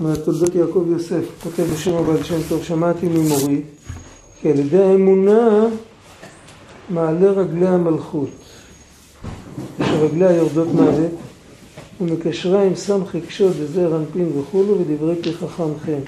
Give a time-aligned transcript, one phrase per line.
[0.00, 3.60] מהתולדות יעקב יוסף, כותב בשם הבעל שם טוב, שמעתי ממורי,
[4.40, 5.66] כי על ידי האמונה
[6.90, 8.28] מעלה רגלי המלכות,
[9.78, 11.10] שרגליה יורדות מוות,
[12.00, 16.00] ומקשרה עם סמכי קשות וזר אנפין וכולו ודברי פי חכם חן.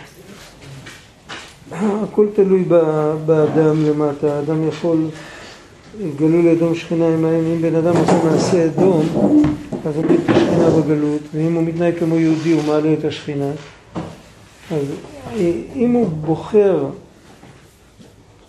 [1.73, 2.65] הכל תלוי
[3.27, 4.99] באדם למטה, האדם יכול,
[6.17, 9.03] גלו לאדום שכינה עם מים, אם בן אדם עושה מעשה אדום,
[9.87, 13.51] אז הוא את השכינה בגלות, ואם הוא מתנהג כמו יהודי הוא מעלה את השכינה.
[14.71, 14.85] אז
[15.77, 16.87] אם הוא בוחר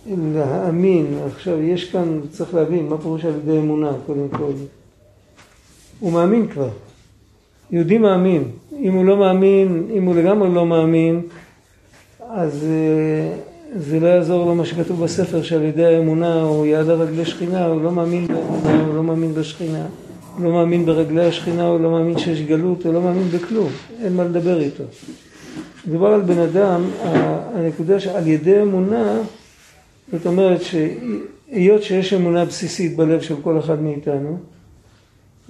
[0.07, 4.51] להאמין, עכשיו יש כאן, צריך להבין, מה פירוש על ידי אמונה קודם כל.
[5.99, 6.69] הוא מאמין כבר.
[7.71, 8.43] יהודי מאמין.
[8.79, 11.21] אם הוא לא מאמין, אם הוא לגמרי לא מאמין,
[12.29, 13.37] אז אה,
[13.79, 17.81] זה לא יעזור לו מה שכתוב בספר שעל ידי האמונה הוא יעד הרגלי שכינה, הוא
[17.81, 19.85] לא מאמין באמונה, הוא לא מאמין בשכינה,
[20.37, 23.69] הוא לא מאמין ברגלי השכינה, הוא לא מאמין שיש גלות, הוא לא מאמין בכלום,
[24.03, 24.83] אין מה לדבר איתו.
[25.87, 26.81] מדובר על בן אדם,
[27.53, 29.17] הנקודה שעל ידי אמונה,
[30.11, 34.37] זאת אומרת שהיות שיש אמונה בסיסית בלב של כל אחד מאיתנו,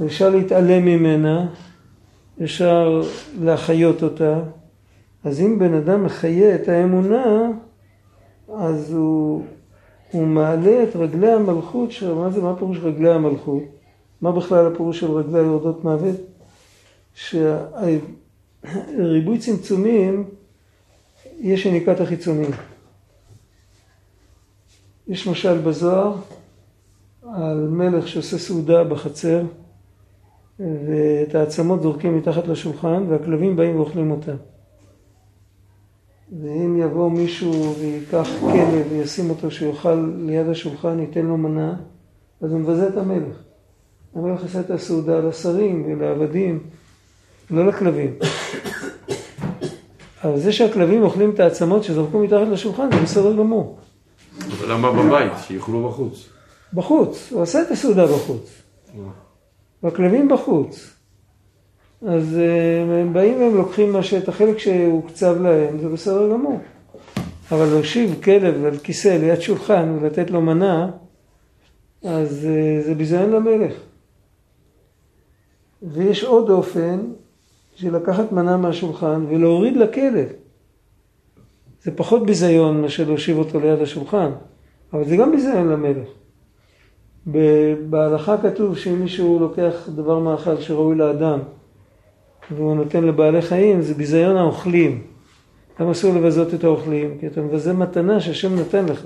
[0.05, 1.47] אפשר להתעלם ממנה,
[2.43, 3.01] אפשר
[3.41, 4.39] להחיות אותה,
[5.23, 7.51] אז אם בן אדם מחיה את האמונה,
[8.57, 9.43] אז הוא,
[10.11, 12.03] הוא מעלה את רגלי המלכות, ש...
[12.03, 13.63] מה זה, מה פירוש רגלי המלכות?
[14.21, 16.15] מה בכלל הפירוש של רגלי יורדות מוות?
[18.73, 20.29] שריבוי צמצומים,
[21.39, 22.51] יש יניקת החיצונים.
[25.07, 26.15] יש משל בזוהר
[27.33, 29.43] על מלך שעושה סעודה בחצר
[30.59, 34.35] ואת העצמות זורקים מתחת לשולחן והכלבים באים ואוכלים אותם.
[36.41, 41.75] ואם יבוא מישהו ויקח כלב וישים אותו שיאכל ליד השולחן, ייתן לו מנה,
[42.41, 43.43] אז הוא מבזה את המלך.
[44.15, 46.63] המלך עושה את הסעודה לשרים ולעבדים,
[47.49, 48.13] לא לכלבים.
[50.23, 53.77] אבל זה שהכלבים אוכלים את העצמות שזרקו מתחת לשולחן זה בסדר גמור.
[54.51, 55.31] אבל למה בבית?
[55.47, 56.29] שיאכלו בחוץ.
[56.73, 58.61] בחוץ, הוא עושה את הסעודה בחוץ.
[59.83, 60.91] והכלבים בחוץ.
[62.01, 66.59] אז אה, הם באים והם לוקחים מה שאת החלק שהוקצב להם, זה בסדר גמור.
[67.51, 70.91] אבל להושיב כלב על כיסא ליד שולחן ולתת לו מנה,
[72.03, 73.73] אז אה, זה ביזיון למלך.
[75.81, 76.99] ויש עוד אופן
[77.75, 80.27] של לקחת מנה מהשולחן ולהוריד לכלב.
[81.83, 84.31] זה פחות ביזיון מאשר להושיב אותו ליד השולחן,
[84.93, 86.07] אבל זה גם ביזיון למלך.
[87.89, 91.39] בהלכה כתוב שאם מישהו לוקח דבר מאכל שראוי לאדם
[92.51, 95.03] והוא נותן לבעלי חיים, זה ביזיון האוכלים.
[95.79, 97.17] למה אסור לבזות את האוכלים?
[97.19, 99.05] כי אתה מבזה מתנה שהשם נותן לך.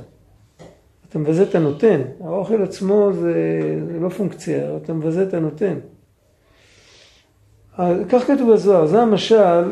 [1.09, 2.01] אתה מבזה את הנותן.
[2.19, 3.33] האוכל עצמו זה,
[3.87, 5.75] זה לא פונקציה, אתה מבזה את הנותן.
[8.09, 9.71] כך כתוב בזוהר, זה המשל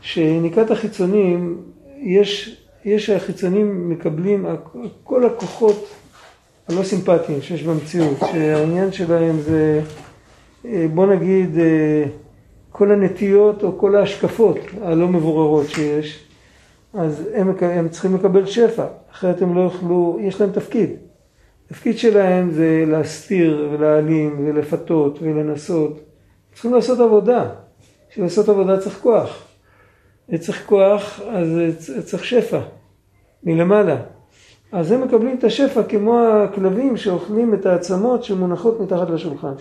[0.00, 1.62] שניקת החיצונים,
[1.98, 4.46] יש, יש החיצונים מקבלים,
[5.04, 5.88] כל הכוחות
[6.68, 9.80] הלא סימפטיים שיש במציאות, שהעניין שלהם זה,
[10.64, 12.04] אה, בוא נגיד, אה,
[12.70, 16.24] כל הנטיות או כל ההשקפות הלא מבוררות שיש,
[16.94, 20.90] אז הם, הם צריכים לקבל שפע, אחרת הם לא יוכלו, יש להם תפקיד.
[21.66, 26.11] התפקיד שלהם זה להסתיר ולהעלים ולפתות ולנסות.
[26.52, 27.48] צריכים לעשות עבודה.
[28.10, 29.44] בשביל לעשות עבודה צריך כוח.
[30.40, 31.48] צריך כוח, אז
[32.04, 32.60] צריך שפע
[33.44, 33.96] מלמעלה.
[34.72, 39.52] אז הם מקבלים את השפע כמו הכלבים שאוכלים את העצמות שמונחות מתחת לשולחן.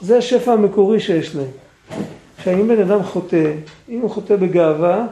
[0.00, 1.46] זה השפע המקורי שיש להם.
[2.36, 3.52] עכשיו אם בן אדם חוטא,
[3.88, 5.06] אם הוא חוטא בגאווה,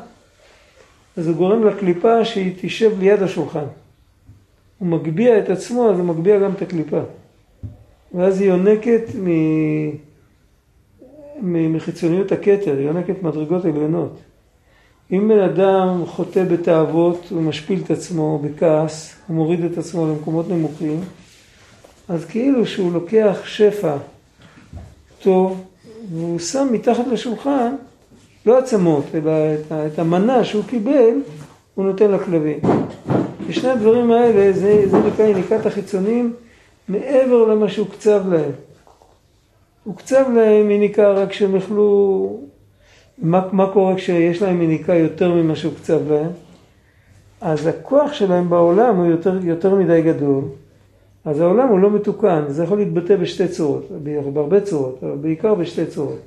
[1.16, 3.64] אז הוא גורם לקליפה שהיא תשב ליד השולחן.
[4.78, 7.00] הוא מגביה את עצמו, אז הוא מגביה גם את הקליפה.
[8.14, 9.28] ואז היא יונקת מ...
[11.42, 14.18] מחיצוניות הכתר, היא יונקת מדרגות עליונות.
[15.12, 20.48] אם בן אדם חוטא בתאוות, הוא משפיל את עצמו בכעס, הוא מוריד את עצמו למקומות
[20.48, 21.00] נמוכים,
[22.08, 23.96] אז כאילו שהוא לוקח שפע
[25.22, 25.64] טוב,
[26.12, 27.74] והוא שם מתחת לשולחן,
[28.46, 31.20] לא עצמות, אלא את, את המנה שהוא קיבל,
[31.74, 32.58] הוא נותן לכלבים.
[33.46, 36.32] ושני הדברים האלה, זה, זה נקרא יניקת החיצונים
[36.88, 38.52] מעבר למה שהוקצב להם.
[39.84, 42.40] הוקצב להם יניקה רק כשהם יכלו
[43.18, 46.30] מה, מה קורה כשיש להם יניקה יותר ממה שהוקצב להם?
[47.40, 50.44] אז הכוח שלהם בעולם הוא יותר, יותר מדי גדול,
[51.24, 55.86] אז העולם הוא לא מתוקן, זה יכול להתבטא בשתי צורות, בהרבה צורות, אבל בעיקר בשתי
[55.86, 56.18] צורות.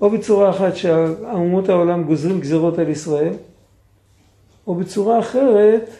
[0.00, 3.34] או בצורה אחת שהאומות העולם גוזרים גזרות על ישראל,
[4.66, 5.90] או בצורה אחרת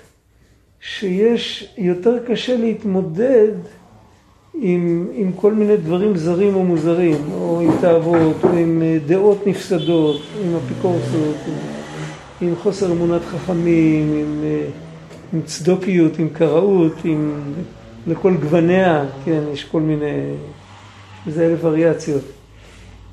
[0.80, 3.52] שיש יותר קשה להתמודד
[4.54, 9.46] עם, עם כל מיני דברים זרים או מוזרים, או עם תאוות, או עם אה, דעות
[9.46, 11.54] נפסדות, עם אפיקורסות, עם,
[12.48, 14.66] עם חוסר אמונת חכמים, עם, אה,
[15.32, 17.42] עם צדוקיות, עם קראות, עם...
[18.06, 20.34] לכל גווניה, כן, יש כל מיני,
[21.26, 22.22] זה אלף וריאציות.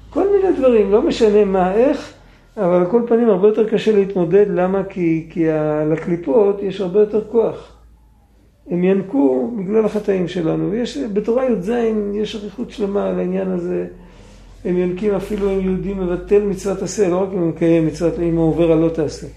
[0.09, 2.13] כל מיני דברים, לא משנה מה, איך,
[2.57, 4.83] אבל על כל פנים הרבה יותר קשה להתמודד, למה?
[4.83, 5.45] כי, כי
[5.91, 7.78] לקליפות יש הרבה יותר כוח.
[8.69, 10.71] הם ינקו בגלל החטאים שלנו.
[10.71, 11.71] ויש, בתורה י"ז
[12.13, 13.87] יש אריכות שלמה על העניין הזה.
[14.65, 18.37] הם ינקים אפילו אם יהודי מבטל מצוות עשה, לא רק אם הוא מקיים מצוות, אם
[18.37, 19.27] הוא עובר על לא תעשה.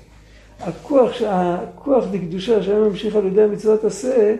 [0.60, 4.34] הכוח, הכוח דקדושה שהיה ממשיך על ידי מצוות עשה,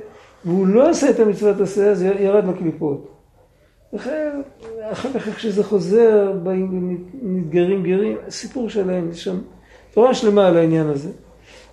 [0.44, 3.08] והוא לא עשה את המצוות עשה, אז ירד לקליפות.
[4.92, 9.38] אחר כך כשזה חוזר, באים מתגרים גרים, סיפור שלהם, יש שם
[9.94, 11.10] תורה שלמה על העניין הזה.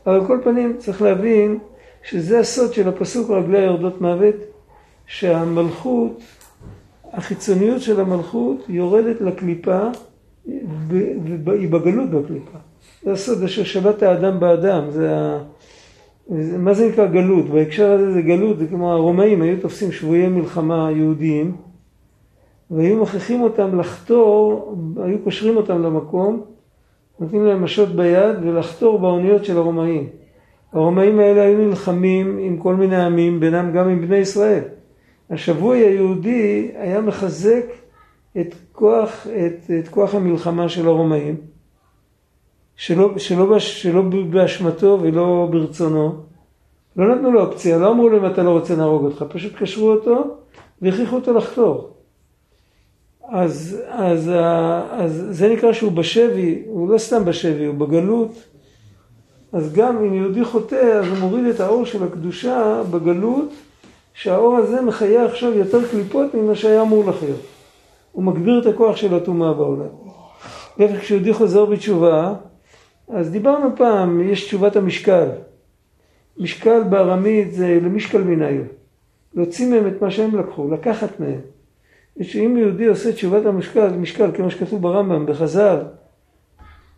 [0.06, 1.60] אבל על כל פנים צריך להבין
[2.04, 4.36] שזה הסוד של הפסוק רגלי יורדות מוות,
[5.08, 6.22] שהמלכות,
[7.14, 9.80] החיצוניות של המלכות יורדת לקליפה,
[10.88, 12.58] והיא בגלות בקליפה.
[13.04, 15.44] זה הסוד אשר שבת האדם באדם, זה ה...
[16.58, 17.50] מה זה נקרא גלות?
[17.50, 21.56] בהקשר הזה זה גלות, זה כמו הרומאים היו תופסים שבויי מלחמה יהודיים
[22.72, 26.42] והיו מכריחים אותם לחתור, היו קושרים אותם למקום,
[27.20, 30.08] נותנים להם משות ביד ולחתור באוניות של הרומאים.
[30.74, 34.64] הרומאים האלה היו נלחמים עם כל מיני עמים, בינם גם עם בני ישראל.
[35.30, 37.66] השבוי היהודי היה מחזק
[38.38, 41.36] את כוח, את, את כוח המלחמה של הרומאים,
[42.76, 46.16] שלא, שלא, שלא באשמתו ולא ברצונו.
[46.96, 49.92] לא נתנו לו אופציה, לא אמרו לו אם אתה לא רוצה נהרוג אותך, פשוט קשרו
[49.92, 50.38] אותו
[50.82, 51.94] והכריחו אותו לחתור.
[53.32, 54.32] אז, אז,
[54.92, 58.49] אז זה נקרא שהוא בשבי, הוא לא סתם בשבי, הוא בגלות.
[59.54, 63.54] אז גם אם יהודי חוטא, אז הוא מוריד את האור של הקדושה בגלות,
[64.14, 67.42] שהאור הזה מחיה עכשיו יותר קליפות ממה שהיה אמור לחיות.
[68.12, 69.88] הוא מגביר את הכוח של הטומאה בעולם.
[70.80, 72.34] וכשיהודי חוזר בתשובה,
[73.10, 75.28] אז דיברנו פעם, יש תשובת המשקל.
[76.38, 78.62] משקל בארמית זה למשקל מנהיו.
[79.34, 81.40] להוציא מהם את מה שהם לקחו, לקחת מהם.
[82.22, 85.78] שאם יהודי עושה תשובת המשקל, משקל כמו שכתוב ברמב"ם, בחז"ל,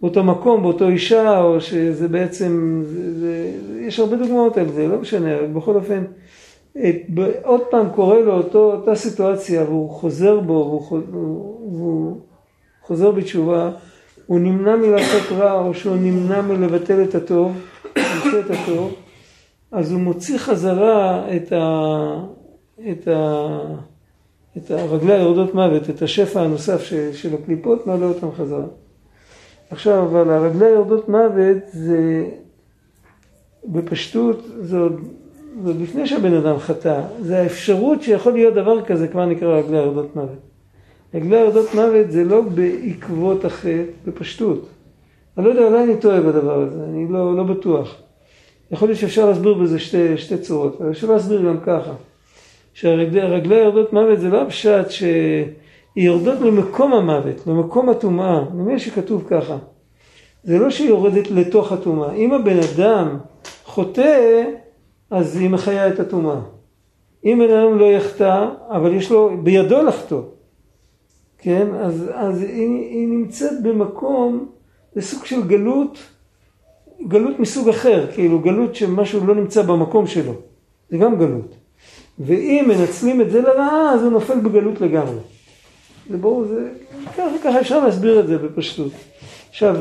[0.01, 3.51] באותו מקום, באותו אישה, או שזה בעצם, זה, זה,
[3.81, 6.03] יש הרבה דוגמאות על זה, לא משנה, אבל בכל אופן,
[6.77, 6.95] את,
[7.43, 11.01] עוד פעם קורה לו אותו, אותה סיטואציה והוא חוזר בו, והוא,
[11.71, 12.17] והוא
[12.81, 13.71] חוזר בתשובה,
[14.25, 17.51] הוא נמנע מלעשות רע, או שהוא נמנע מלבטל את הטוב,
[17.95, 18.93] עושה את הטוב,
[19.71, 22.23] אז הוא מוציא חזרה את, ה,
[22.91, 23.47] את, ה,
[24.57, 28.65] את הרגלי היורדות מוות, את השפע הנוסף של, של הקליפות, מעלה אותם חזרה.
[29.71, 32.25] עכשיו, אבל הרגלי היורדות מוות זה,
[33.65, 35.01] בפשטות, זה עוד,
[35.63, 39.77] זה עוד לפני שהבן אדם חטא, זה האפשרות שיכול להיות דבר כזה, כבר נקרא רגלי
[39.77, 40.39] היורדות מוות.
[41.13, 44.67] רגלי היורדות מוות זה לא בעקבות החטא, בפשטות.
[45.37, 47.95] אני לא יודע, אולי אני טועה בדבר הזה, אני לא, לא בטוח.
[48.71, 51.93] יכול להיות שאפשר להסביר בזה שתי, שתי צורות, אבל אפשר להסביר גם ככה.
[52.73, 55.45] שהרגלי יורדות מוות זה לא הפשט שהיא
[55.95, 59.57] יורדות למקום המוות, למקום הטומאה, נדמה שכתוב ככה.
[60.43, 62.13] זה לא שהיא יורדת לתוך הטומאה.
[62.13, 63.17] אם הבן אדם
[63.65, 64.43] חוטא,
[65.09, 66.39] אז היא מחיה את הטומאה.
[67.25, 70.21] אם בן אדם לא יחטא, אבל יש לו בידו לחטוא,
[71.37, 71.67] כן?
[71.79, 74.45] אז, אז היא, היא נמצאת במקום,
[74.95, 75.97] זה סוג של גלות
[77.07, 80.33] גלות מסוג אחר, כאילו גלות שמשהו לא נמצא במקום שלו,
[80.89, 81.55] זה גם גלות.
[82.19, 85.19] ואם מנצלים את זה לרעה, אז הוא נופל בגלות לגמרי.
[86.09, 86.69] זה ברור, זה...
[87.17, 88.91] ככה, ככה אפשר להסביר את זה בפשטות.
[89.49, 89.75] עכשיו,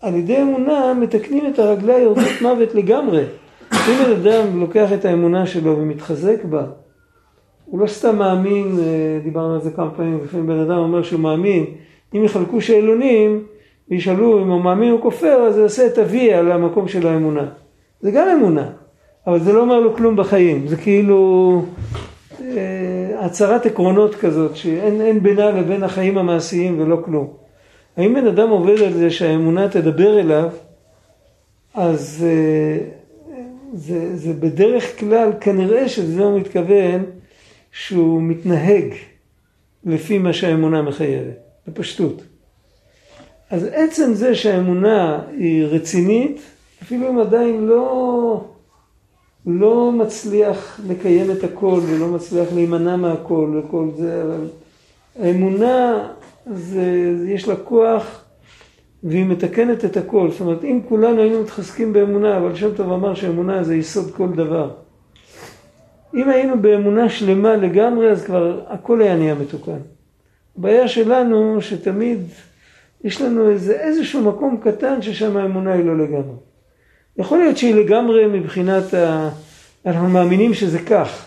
[0.00, 3.24] על ידי אמונה מתקנים את הרגלי היורדות מוות לגמרי.
[3.72, 6.66] אם בן אדם לוקח את האמונה שלו ומתחזק בה,
[7.64, 11.20] הוא לא סתם מאמין, אה, דיברנו על זה כמה פעמים, לפעמים בן אדם אומר שהוא
[11.20, 11.64] מאמין,
[12.14, 13.44] אם יחלקו שאלונים,
[13.90, 17.48] וישאלו אם הוא מאמין או כופר, אז הוא יעשה את ה-V על המקום של האמונה.
[18.00, 18.70] זה גם אמונה,
[19.26, 21.62] אבל זה לא אומר לו כלום בחיים, זה כאילו
[22.40, 22.46] אה,
[23.26, 27.32] הצהרת עקרונות כזאת, שאין בינה לבין החיים המעשיים ולא כלום.
[27.96, 30.50] האם בן אדם עובד על זה שהאמונה תדבר אליו,
[31.74, 32.78] אז אה,
[33.72, 37.04] זה, זה בדרך כלל, כנראה שזה לא מתכוון
[37.72, 38.94] שהוא מתנהג
[39.84, 41.36] לפי מה שהאמונה מחייבת,
[41.68, 42.22] בפשטות.
[43.50, 46.40] אז עצם זה שהאמונה היא רצינית,
[46.82, 48.44] אפילו אם עדיין לא,
[49.46, 54.48] לא מצליח לקיים את הכל ולא מצליח להימנע מהכל וכל זה, אבל
[55.18, 56.08] האמונה,
[56.46, 56.84] זה,
[57.26, 58.24] יש לה כוח
[59.02, 60.30] והיא מתקנת את הכל.
[60.30, 64.28] זאת אומרת, אם כולנו היינו מתחזקים באמונה, אבל שם טוב אמר שאמונה זה יסוד כל
[64.28, 64.70] דבר.
[66.14, 69.78] אם היינו באמונה שלמה לגמרי, אז כבר הכל היה נהיה מתוקן.
[70.58, 72.20] הבעיה שלנו שתמיד
[73.04, 76.36] יש לנו איזה, איזשהו מקום קטן ששם האמונה היא לא לגמרי.
[77.18, 79.30] יכול להיות שהיא לגמרי מבחינת ה...
[79.86, 81.26] אנחנו מאמינים שזה כך,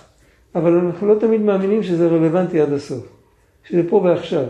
[0.56, 3.08] אבל אנחנו לא תמיד מאמינים שזה רלוונטי עד הסוף.
[3.64, 4.46] שזה פה ועכשיו,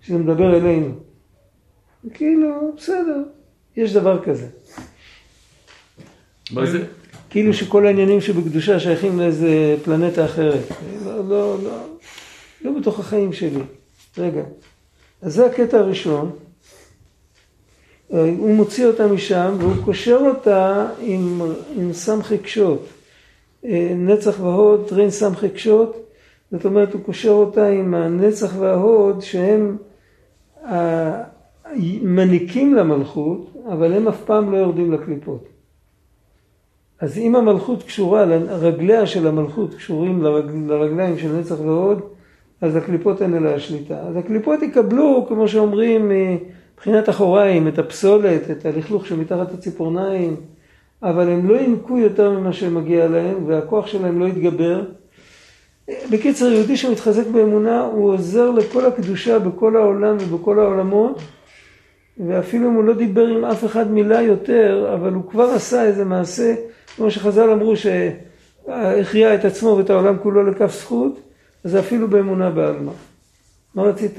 [0.00, 0.94] שזה מדבר אלינו.
[2.14, 3.22] כאילו, בסדר,
[3.76, 4.46] יש דבר כזה.
[6.50, 6.84] מה זה?
[7.30, 10.64] כאילו שכל העניינים שבקדושה שייכים לאיזה פלנטה אחרת.
[11.04, 11.78] לא, לא, לא,
[12.64, 13.62] לא בתוך החיים שלי.
[14.18, 14.42] רגע.
[15.22, 16.30] אז זה הקטע הראשון.
[18.20, 21.40] הוא מוציא אותה משם והוא קושר אותה עם,
[21.76, 22.88] עם סמכי קשות.
[23.96, 25.96] נצח והוד, טרין סמכי קשות.
[26.50, 29.76] זאת אומרת, הוא קושר אותה עם הנצח וההוד שהם
[32.02, 35.44] מניקים למלכות, אבל הם אף פעם לא יורדים לקליפות.
[37.00, 42.00] אז אם המלכות קשורה, רגליה של המלכות קשורים לרג, לרגליים של נצח והוד,
[42.60, 44.00] אז הקליפות אין אליה שליטה.
[44.00, 46.10] אז הקליפות יקבלו, כמו שאומרים,
[46.86, 50.36] מבחינת אחוריים, את הפסולת, את הלכלוך שמתחת הציפורניים,
[51.02, 54.82] אבל הם לא ינקו יותר ממה שמגיע להם, והכוח שלהם לא יתגבר.
[56.10, 61.20] בקיצר, יהודי שמתחזק באמונה, הוא עוזר לכל הקדושה בכל העולם ובכל העולמות,
[62.26, 66.04] ואפילו אם הוא לא דיבר עם אף אחד מילה יותר, אבל הוא כבר עשה איזה
[66.04, 66.54] מעשה,
[66.96, 71.20] כמו שחז"ל אמרו שהכריע את עצמו ואת העולם כולו לכף זכות,
[71.64, 72.92] אז אפילו באמונה בעלמא.
[73.74, 74.18] מה רצית?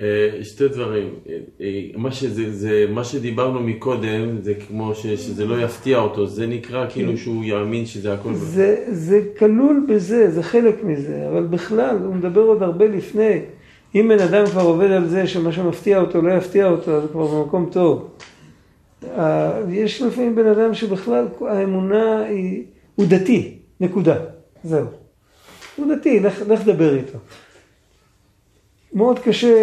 [0.00, 1.14] אה, שתי דברים.
[1.28, 6.26] אה, אה, מה, שזה, זה, מה שדיברנו מקודם, זה כמו ש, שזה לא יפתיע אותו,
[6.26, 8.34] זה נקרא כאילו שהוא יאמין שזה הכל...
[8.34, 13.40] זה, זה כלול בזה, זה חלק מזה, אבל בכלל, הוא מדבר עוד הרבה לפני.
[13.94, 17.26] אם בן אדם כבר עובד על זה שמה שמפתיע אותו לא יפתיע אותו, אז כבר
[17.26, 18.08] במקום טוב.
[19.70, 24.16] יש לפעמים בן אדם שבכלל האמונה היא, הוא דתי, נקודה,
[24.64, 24.86] זהו.
[25.76, 27.18] הוא דתי, לך, לך דבר איתו.
[28.94, 29.54] מאוד קשה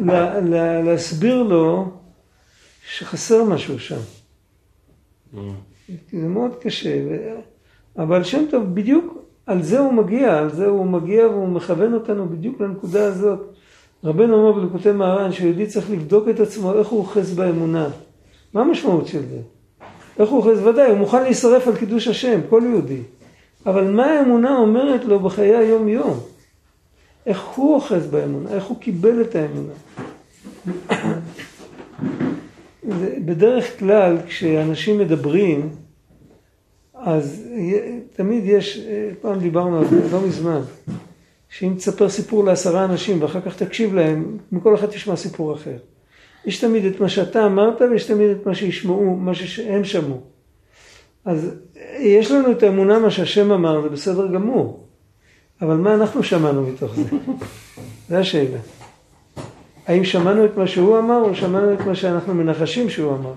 [0.00, 1.88] לה, לה, להסביר לו
[2.88, 4.00] שחסר משהו שם.
[5.34, 5.38] Mm.
[6.12, 6.98] זה מאוד קשה.
[7.98, 12.28] אבל שם טוב בדיוק על זה הוא מגיע, על זה הוא מגיע והוא מכוון אותנו
[12.28, 13.38] בדיוק לנקודה הזאת.
[14.04, 17.88] רבנו אומר בלקוטי מהר"ן שיהודי צריך לבדוק את עצמו איך הוא אוחז באמונה.
[18.54, 19.38] מה המשמעות של זה?
[20.18, 20.66] איך הוא אוחז?
[20.66, 23.00] ודאי, הוא מוכן להישרף על קידוש השם, כל יהודי.
[23.66, 26.20] אבל מה האמונה אומרת לו בחיי היום יום?
[27.28, 29.72] איך הוא אוחז באמונה, איך הוא קיבל את האמונה.
[33.24, 35.68] בדרך כלל כשאנשים מדברים,
[36.94, 37.44] אז
[38.16, 38.86] תמיד יש,
[39.20, 40.60] פעם דיברנו על זה, לא מזמן,
[41.48, 45.76] שאם תספר סיפור לעשרה אנשים ואחר כך תקשיב להם, מכל אחד תשמע סיפור אחר.
[46.44, 50.20] יש תמיד את מה שאתה אמרת ויש תמיד את מה שישמעו, מה שהם שמעו.
[51.24, 51.54] אז
[51.98, 54.87] יש לנו את האמונה מה שהשם אמר, זה בסדר גמור.
[55.62, 57.02] אבל מה אנחנו שמענו מתוך זה?
[58.08, 58.58] זו השאלה.
[59.86, 63.32] האם שמענו את מה שהוא אמר, או שמענו את מה שאנחנו מנחשים שהוא אמר?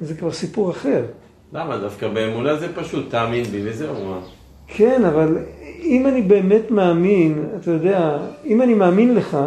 [0.00, 1.04] זה כבר סיפור אחר.
[1.52, 1.78] למה?
[1.78, 4.04] דווקא באמונה זה פשוט, תאמין בי וזהו.
[4.04, 4.20] מה?
[4.66, 5.38] כן, אבל
[5.80, 9.38] אם אני באמת מאמין, אתה יודע, אם אני מאמין לך,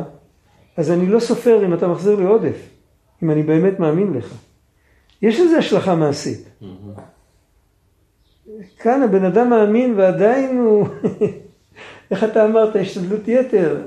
[0.77, 2.57] אז אני לא סופר אם אתה מחזיר לי עודף,
[3.23, 4.33] אם אני באמת מאמין לך.
[5.21, 6.49] יש לזה השלכה מעשית.
[8.79, 10.87] כאן הבן אדם מאמין ועדיין הוא,
[12.11, 13.81] איך אתה אמרת, השתדלות יתר.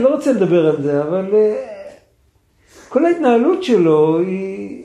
[0.00, 1.54] לא רוצה לדבר על זה, אבל אה,
[2.88, 4.82] כל ההתנהלות שלו היא...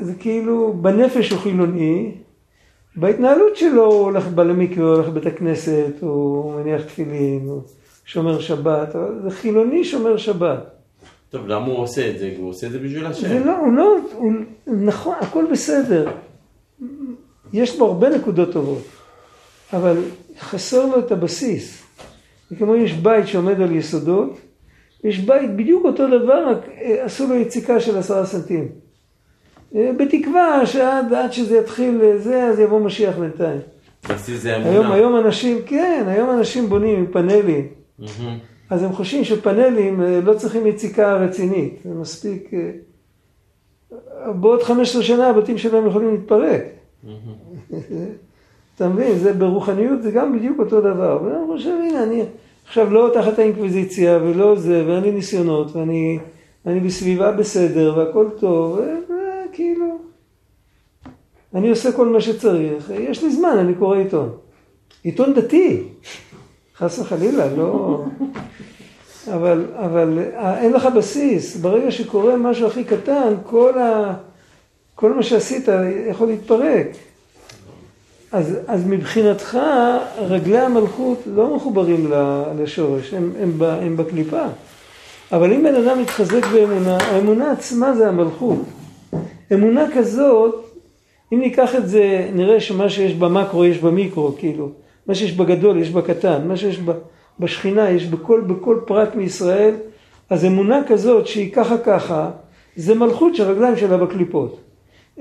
[0.00, 2.12] זה כאילו, בנפש הוא חילוני,
[2.96, 7.62] בהתנהלות שלו הוא הולך בא למקווה, הוא הולך לבית הכנסת, הוא מניח תפילין, הוא
[8.04, 10.58] שומר שבת, זה חילוני שומר שבת.
[11.30, 12.34] טוב, למה הוא עושה את זה?
[12.38, 13.28] הוא עושה את זה בשביל השם.
[13.28, 14.32] זה לא, הוא לא, הוא,
[14.66, 16.10] נכון, הכל בסדר.
[17.52, 18.82] יש בו הרבה נקודות טובות,
[19.72, 19.96] אבל
[20.40, 21.82] חסר לו את הבסיס.
[22.50, 24.38] זה כמו יש בית שעומד על יסודות,
[25.04, 28.68] יש בית בדיוק אותו דבר, רק אה, עשו לו יציקה של עשרה סנטים.
[29.74, 33.60] אה, בתקווה שעד שזה יתחיל אה, זה, אז יבוא משיח בינתיים.
[34.10, 34.70] בסיס זה אמונה.
[34.70, 37.66] היום, היום אנשים, כן, היום אנשים בונים עם פאנלים.
[38.70, 42.50] אז הם חושבים שפאנלים לא צריכים יציקה רצינית, זה מספיק...
[44.40, 46.62] בעוד 15 שנה הבתים שלהם יכולים להתפרק.
[48.78, 51.18] אתה מבין, זה ברוחניות זה גם בדיוק אותו דבר.
[51.24, 52.22] ואני חושב, הנה, אני
[52.66, 56.18] עכשיו לא תחת האינקוויזיציה ולא זה, ואין לי ניסיונות, ואני
[56.66, 58.80] אני בסביבה בסדר, והכל טוב,
[59.50, 59.98] וכאילו,
[61.54, 64.30] אני עושה כל מה שצריך, יש לי זמן, אני קורא עיתון.
[65.02, 65.82] עיתון דתי,
[66.76, 68.04] חס וחלילה, לא...
[69.34, 74.14] אבל, אבל אה, אין לך בסיס, ברגע שקורה משהו הכי קטן, כל, ה,
[74.94, 75.68] כל מה שעשית
[76.10, 76.86] יכול להתפרק.
[78.32, 79.58] אז, אז מבחינתך
[80.18, 82.12] רגלי המלכות לא מחוברים
[82.58, 84.42] לשורש, הם, הם, הם, הם בקליפה.
[85.32, 88.58] אבל אם בן אדם מתחזק באמונה, האמונה עצמה זה המלכות.
[89.52, 90.64] אמונה כזאת,
[91.32, 94.70] אם ניקח את זה, נראה שמה שיש במקרו יש במיקרו, כאילו.
[95.06, 96.80] מה שיש בגדול יש בקטן, מה שיש
[97.40, 99.74] בשכינה יש בכל, בכל פרט מישראל.
[100.30, 102.30] אז אמונה כזאת שהיא ככה ככה,
[102.76, 104.67] זה מלכות שהרגליים שלה בקליפות.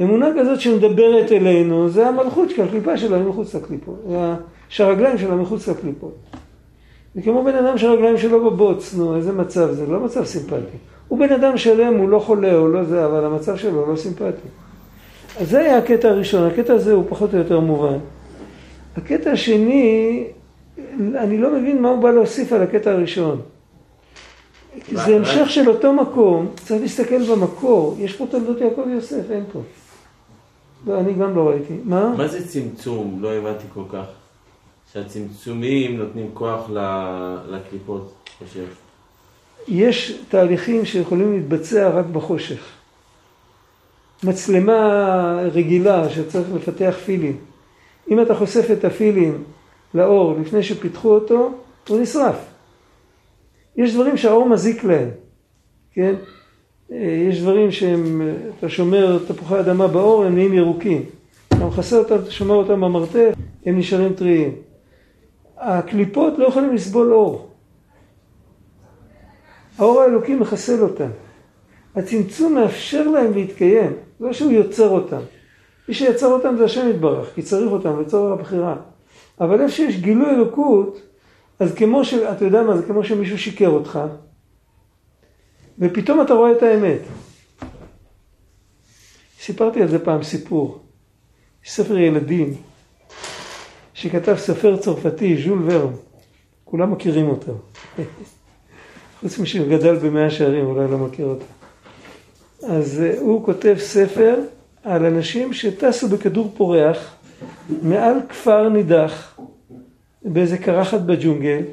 [0.02, 4.06] אמונה כזאת שמדברת אלינו, זה המלכות, כי הקליפה שלה מחוץ לקליפות,
[4.70, 6.16] שהרגליים שלה מחוץ לקליפות.
[7.16, 9.86] זה כמו בן אדם שהרגליים שלו בבוץ, נו, איזה מצב זה?
[9.86, 10.78] לא מצב סימפטי.
[11.08, 14.48] הוא בן אדם שלם, הוא לא חולה, הוא לא זה, אבל המצב שלו לא סימפטי.
[15.40, 17.98] אז זה היה הקטע הראשון, הקטע הזה הוא פחות או יותר מובן.
[18.98, 20.24] הקטע השני,
[21.16, 23.42] אני לא מבין מה הוא בא להוסיף על הקטע הראשון.
[24.92, 29.60] זה המשך של אותו מקום, צריך להסתכל במקור, יש פה תולדות יעקב יוסף, אין פה.
[30.88, 31.74] לא, אני גם לא ראיתי.
[31.84, 32.16] מה?
[32.18, 33.18] מה זה צמצום?
[33.22, 34.06] לא הבנתי כל כך.
[34.94, 36.70] שהצמצומים נותנים כוח
[37.48, 38.66] לקליפות, חושב.
[39.68, 42.66] יש תהליכים שיכולים להתבצע רק בחושך.
[44.24, 47.38] מצלמה רגילה שצריך לפתח פילים.
[48.12, 49.44] אם אתה חושף את הפילים
[49.94, 51.52] לאור לפני שפיתחו אותו,
[51.90, 52.36] הוא נשרף.
[53.76, 55.10] יש דברים שהאור מזיק להם,
[55.94, 56.16] כן?
[56.90, 58.22] יש דברים שהם,
[58.60, 61.06] אתה שומר תפוחי אדמה באור, הם נהיים ירוקים.
[61.48, 63.34] אתה מכסה אותם, אתה שומר אותם במרתף,
[63.66, 64.56] הם נשארים טריים.
[65.58, 67.50] הקליפות לא יכולים לסבול אור.
[69.78, 71.10] האור האלוקי מחסל אותם.
[71.96, 75.22] הצמצום מאפשר להם להתקיים, לא שהוא יוצר אותם.
[75.88, 78.76] מי שיצר אותם זה השם יתברך, כי צריך אותם לצורך הבחירה.
[79.42, 81.02] אבל איפה שיש גילוי אלוקות,
[81.60, 82.14] אז כמו ש...
[82.14, 84.00] אתה יודע מה, זה כמו שמישהו שיקר אותך,
[85.80, 87.00] ופתאום אתה רואה את האמת.
[89.40, 90.80] סיפרתי על זה פעם סיפור.
[91.66, 92.54] ספר ילדים
[93.94, 95.94] שכתב סופר צרפתי, ז'ול ורם.
[96.64, 97.52] כולם מכירים אותו.
[99.22, 101.46] חוץ משהוא גדל במאה שערים, אולי לא מכיר אותו.
[102.64, 104.36] אז אה, הוא כותב ספר
[104.84, 107.16] על אנשים שטסו בכדור פורח
[107.82, 109.40] מעל כפר נידח
[110.22, 111.64] באיזה קרחת בג'ונגל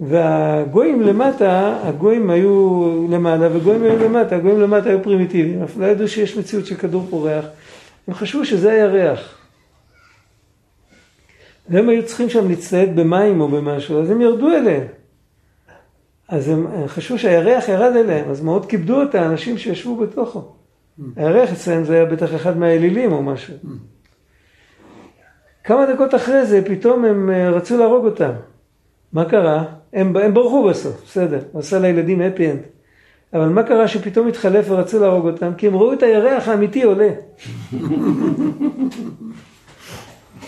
[0.00, 6.08] והגויים למטה, הגויים היו למעלה וגויים היו למטה, הגויים למטה היו פרימיטיביים, אף לא ידעו
[6.08, 7.44] שיש מציאות של כדור פורח,
[8.08, 9.38] הם חשבו שזה הירח.
[11.68, 14.86] והם היו צריכים שם להצטייד במים או במשהו, אז הם ירדו אליהם.
[16.28, 20.52] אז הם, הם חשבו שהירח ירד אליהם, אז מאוד כיבדו את האנשים שישבו בתוכו.
[21.16, 23.54] הירח אצלם זה היה בטח אחד מהאלילים או משהו.
[25.64, 28.32] כמה דקות אחרי זה פתאום הם אה, רצו להרוג אותם.
[29.12, 29.79] מה קרה?
[29.92, 32.80] הם, הם ברחו בסוף, בסדר, עשה לילדים happy end.
[33.32, 35.52] אבל מה קרה שפתאום התחלף ורצו להרוג אותם?
[35.56, 37.10] כי הם ראו את הירח האמיתי עולה.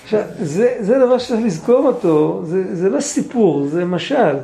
[0.04, 4.36] עכשיו, זה, זה דבר שצריך לזכור אותו, זה, זה לא סיפור, זה משל.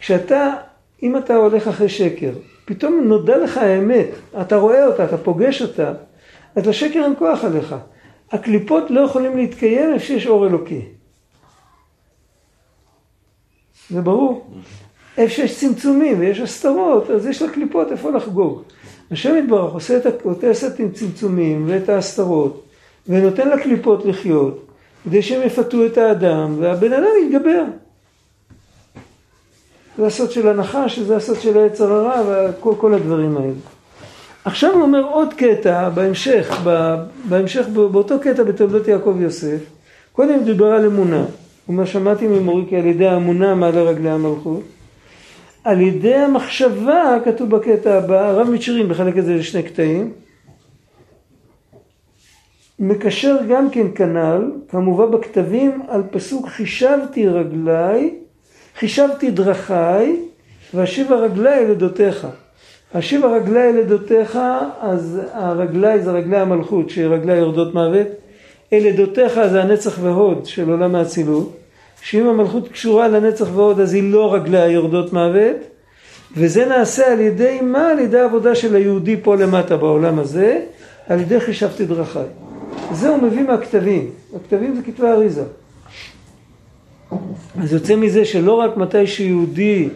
[0.00, 0.54] כשאתה,
[1.02, 2.30] אם אתה הולך אחרי שקר,
[2.64, 4.08] פתאום נודע לך האמת,
[4.40, 5.92] אתה רואה אותה, אתה פוגש אותה,
[6.56, 7.74] אז לשקר אין כוח עליך.
[8.32, 10.80] הקליפות לא יכולים להתקיים איפה שיש אור אלוקי.
[13.90, 14.46] זה ברור.
[15.18, 18.62] איפה שיש צמצומים ויש הסתרות, אז יש לקליפות איפה לחגוג.
[19.10, 22.64] השם יתברך עושה את, עושה את הצמצומים ואת ההסתרות,
[23.08, 24.66] ונותן לקליפות לחיות,
[25.04, 27.64] כדי שהם יפתו את האדם, והבן אדם יתגבר.
[29.98, 32.22] זה הסוד של הנחש, זה הסוד של היצר הרע,
[32.60, 33.52] וכל הדברים האלה.
[34.44, 36.60] עכשיו הוא אומר עוד קטע בהמשך,
[37.28, 39.58] בהמשך באותו קטע בתולדות יעקב יוסף,
[40.12, 41.24] קודם דיבר על אמונה,
[41.68, 44.62] אומר שמעתי ממורי כי על ידי האמונה מעלה רגלי המלכות,
[45.64, 50.12] על ידי המחשבה כתוב בקטע הבא, הרב מצ'רים בחלק הזה לשני קטעים,
[52.78, 58.14] מקשר גם כן כנ"ל, כמובן בכתבים, על פסוק חישבתי רגליי,
[58.78, 60.16] חישבתי דרכיי,
[60.74, 62.26] ואשיבה רגליי אל עדותיך.
[62.94, 64.38] השיבה רגלי אל עדותיך,
[64.80, 68.06] אז הרגלי זה רגלי המלכות, שרגלי יורדות מוות.
[68.72, 71.56] אל עדותיך זה הנצח והוד של עולם האצילות.
[72.02, 75.56] שאם המלכות קשורה לנצח והוד, אז היא לא רגליה יורדות מוות.
[76.36, 77.90] וזה נעשה על ידי מה?
[77.90, 80.60] על ידי העבודה של היהודי פה למטה בעולם הזה,
[81.08, 82.26] על ידי חישבתי דרכיי.
[82.92, 84.10] זה הוא מביא מהכתבים.
[84.36, 85.44] הכתבים זה כתבי אריזה.
[87.62, 89.88] אז יוצא מזה שלא רק מתי שיהודי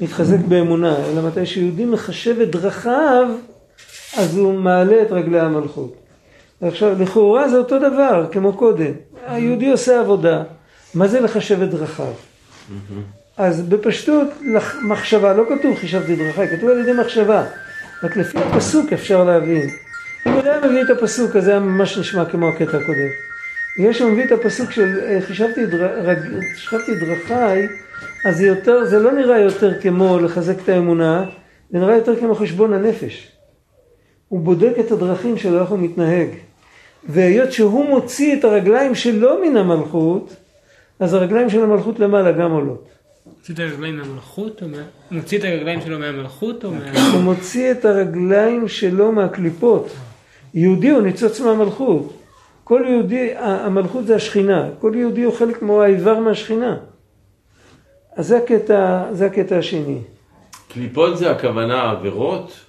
[0.00, 3.26] מתחזק באמונה, אלא מתי שיהודי מחשב את דרכיו,
[4.16, 6.03] אז הוא מעלה את רגלי המלכות.
[6.60, 8.92] עכשיו, לכאורה זה אותו דבר, כמו קודם.
[9.26, 10.42] היהודי עושה עבודה,
[10.94, 12.12] מה זה לחשב את דרכיו?
[13.36, 14.28] אז בפשטות,
[14.82, 17.44] מחשבה, לא כתוב חישבתי דרכיי, כתוב על ידי מחשבה.
[18.02, 19.70] רק לפי הפסוק אפשר להבין.
[20.26, 23.10] אם הוא היה מביא את הפסוק, אז זה היה ממש נשמע כמו הקטע הקודם.
[23.78, 25.98] יש שם מביא את הפסוק של אה, חישבתי, דר...
[27.00, 27.68] דרכיי,
[28.24, 31.24] אז זה יותר, זה לא נראה יותר כמו לחזק את האמונה,
[31.70, 33.33] זה נראה יותר כמו חשבון הנפש.
[34.34, 36.28] הוא בודק את הדרכים שלו, איך הוא מתנהג.
[37.08, 40.36] והיות שהוא מוציא את הרגליים שלו מן המלכות,
[41.00, 42.88] אז הרגליים של המלכות למעלה גם עולות.
[43.38, 44.82] מוציא את הרגליים מהמלכות או מה...
[45.10, 47.12] מוציא את הרגליים שלו מהמלכות או מה...
[47.12, 49.88] הוא מוציא את הרגליים שלו מהקליפות.
[50.54, 52.12] יהודי הוא ניצוץ מהמלכות.
[52.64, 54.68] כל יהודי, המלכות זה השכינה.
[54.78, 56.76] כל יהודי הוא חלק כמו האיבר מהשכינה.
[58.16, 59.98] אז זה הקטע, זה הקטע השני.
[60.72, 62.63] קליפות זה הכוונה עבירות?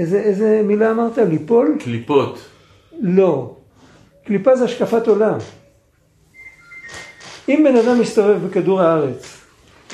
[0.00, 1.18] איזה, איזה מילה אמרת?
[1.18, 1.76] ליפול?
[1.80, 2.38] קליפות.
[3.00, 3.54] לא.
[4.24, 5.38] קליפה זה השקפת עולם.
[7.48, 9.46] אם בן אדם מסתובב בכדור הארץ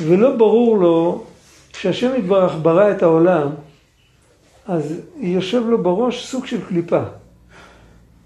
[0.02, 1.24] ולא ברור לו
[1.72, 3.48] שהשם יתברך ברא את העולם,
[4.66, 7.02] אז יושב לו בראש סוג של קליפה.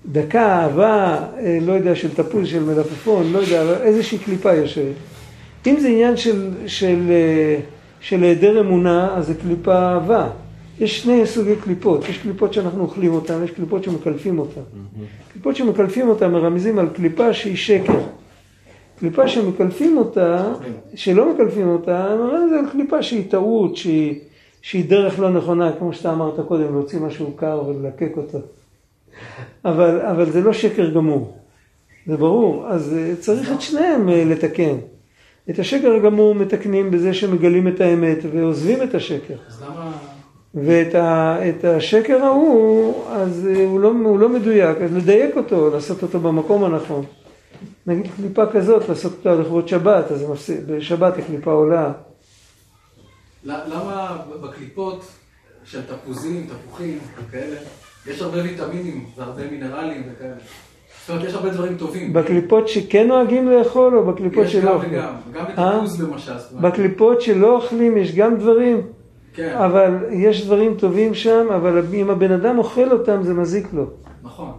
[0.07, 4.97] דקה, אהבה, אה, לא יודע, של תפוז, של מלפפון, לא יודע, איזושהי קליפה יושבת.
[5.67, 7.61] אם זה עניין של, של, אה,
[8.01, 10.29] של היעדר אמונה, אז זה קליפה אהבה.
[10.81, 14.61] יש שני סוגי קליפות, יש קליפות שאנחנו אוכלים אותן, יש קליפות שמקלפים אותן.
[15.33, 18.01] קליפות שמקלפים אותן מרמזים על קליפה שהיא שקר.
[18.99, 20.53] קליפה שמקלפים אותה,
[20.95, 24.21] שלא מקלפים אותה, על קליפה שהיא טעות, שהיא,
[24.63, 28.39] שהיא דרך לא נכונה, כמו שאתה אמרת קודם, להוציא משהו קר וללקק אותו.
[29.65, 31.37] אבל, אבל זה לא שקר גמור,
[32.07, 32.67] זה ברור.
[32.69, 34.77] אז אה, צריך את שניהם אה, לתקן.
[35.51, 39.35] את השקר הגמור מתקנים בזה שמגלים את האמת ועוזבים את השקר.
[39.49, 40.10] אז למה...
[40.55, 45.71] ואת ה, את השקר ההוא, אז אה, הוא לא, הוא לא מדויק, אז לדייק אותו,
[45.71, 47.05] לעשות אותו במקום הנכון.
[47.87, 51.93] נגיד קליפה כזאת, לעשות אותה לכבוד שבת, אז מפסיק, בשבת הקליפה עולה.
[53.45, 55.05] למה בקליפות
[55.65, 57.57] של תפוזים, תפוחים וכאלה,
[58.07, 60.35] יש הרבה ויטמינים והרבה מינרלים וכאלה.
[61.01, 62.13] זאת אומרת, יש הרבה דברים טובים.
[62.13, 64.93] בקליפות שכן נוהגים לאכול או בקליפות יש שלא גם אוכלים?
[64.93, 65.77] וגם, גם אה?
[65.77, 66.39] בתפוז למשל.
[66.39, 68.83] זאת אומרת, בקליפות שלא אוכלים יש גם דברים,
[69.35, 73.87] כן, אבל יש דברים טובים שם, אבל אם הבן אדם אוכל אותם זה מזיק לו.
[74.23, 74.53] נכון.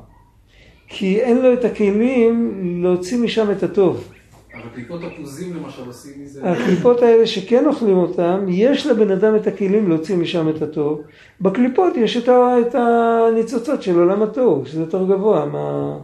[0.87, 4.07] כי אין לו את הכלים להוציא משם את הטוב.
[4.53, 6.51] אבל קליפות תפוזים למשל עושים מזה...
[6.51, 11.01] הקליפות האלה שכן אוכלים אותם, יש לבן אדם את הכלים להוציא משם את הטוב.
[11.41, 15.45] בקליפות יש את, ה, את הניצוצות של עולם הטוב, שזה יותר גבוה.
[15.45, 15.97] מה...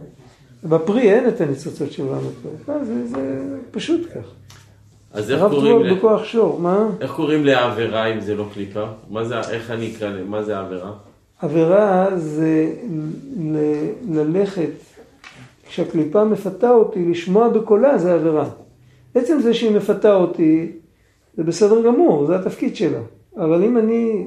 [0.64, 2.70] בפרי אין את הניצוצות של עולם הטוב.
[2.70, 4.34] אה, זה, זה פשוט כך.
[5.12, 5.94] אז איך קוראים, ל...
[5.94, 6.88] בכוח שור, מה?
[7.00, 8.84] איך קוראים לעבירה אם זה לא קליפה?
[9.10, 10.92] מה זה, איך אני אקרא, ל- מה זה עבירה?
[11.40, 12.72] עבירה זה
[13.40, 14.70] ל- ללכת,
[15.68, 18.48] כשהקליפה מפתה אותי, לשמוע בקולה זה עבירה.
[19.14, 20.72] עצם זה שהיא מפתה אותי,
[21.36, 22.98] זה בסדר גמור, זה התפקיד שלה.
[23.36, 24.26] אבל אם אני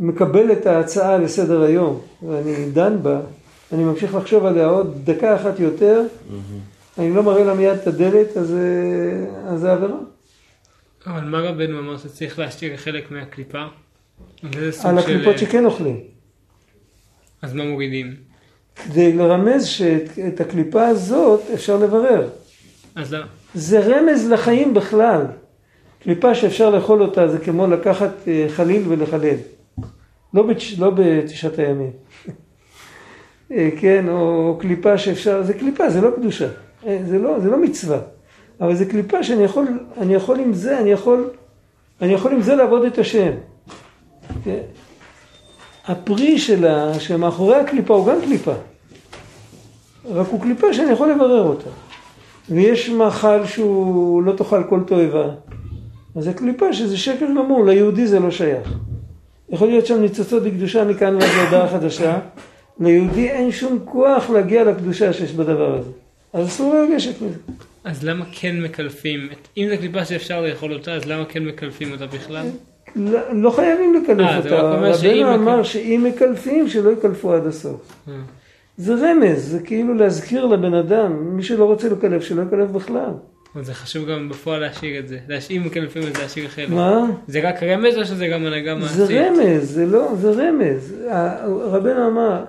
[0.00, 3.20] מקבל את ההצעה לסדר היום, ואני דן בה,
[3.72, 6.02] אני ממשיך לחשוב עליה עוד דקה אחת יותר,
[6.98, 9.98] אני לא מראה לה מיד את הדלת, אז, אה, אז זה עבירה.
[11.06, 13.64] אבל מה רבנו אמר שצריך להשאיר חלק מהקליפה?
[14.42, 14.98] על של...
[14.98, 16.00] הקליפות שכן אוכלים.
[17.42, 18.14] אז מה מורידים?
[18.76, 22.28] כדי לרמז שאת הקליפה הזאת אפשר לברר.
[22.94, 23.24] אז לא.
[23.54, 25.22] זה רמז לחיים בכלל.
[26.02, 29.36] קליפה שאפשר לאכול אותה זה כמו לקחת אה, חליל ולחלל.
[30.34, 30.78] לא, בתש...
[30.78, 31.90] לא בתשעת הימים.
[33.52, 36.48] אה, כן, או קליפה שאפשר, זה קליפה, זה לא קדושה.
[36.86, 37.98] אה, זה לא, זה לא מצווה.
[38.60, 39.66] אבל זה קליפה שאני יכול,
[39.98, 41.30] אני יכול עם זה, אני יכול,
[42.02, 43.32] אני יכול עם זה לעבוד את השם.
[44.44, 44.60] כן?
[45.86, 48.52] הפרי שלה, שמאחורי הקליפה הוא גם קליפה.
[50.10, 51.70] רק הוא קליפה שאני יכול לברר אותה.
[52.50, 55.28] ויש מאכל שהוא לא תאכל כל תועבה.
[56.16, 58.78] אז זה קליפה שזה שקר גמור, ליהודי זה לא שייך.
[59.48, 62.18] יכול להיות שם ניצוצות לקדושה מכאן ועד להודעה חדשה.
[62.80, 65.90] ליהודי אין שום כוח להגיע לקדושה שיש בדבר הזה.
[66.36, 67.38] אז אסור לגשת מזה.
[67.84, 69.28] אז למה כן מקלפים?
[69.56, 72.46] אם זו קליפה שאפשר לאכול אותה, אז למה כן מקלפים אותה בכלל?
[72.96, 74.60] לא, לא חייבים לקלף אה, אותה.
[74.60, 77.92] רבנו אמר שאם מקלפים, שלא יקלפו עד הסוף.
[78.08, 78.12] אה.
[78.76, 83.10] זה רמז, זה כאילו להזכיר לבן אדם, מי שלא רוצה לקלף, שלא יקלף בכלל.
[83.60, 85.18] זה חשוב גם בפועל להשאיר את זה.
[85.28, 86.68] להש- אם מקלפים את זה, להשאיר חלק.
[86.70, 87.04] מה?
[87.28, 88.96] זה רק רמז או שזה גם הנהגה מעשית?
[88.96, 90.94] זה רמז, זה לא, זה רמז.
[91.44, 92.44] רבנו אמר,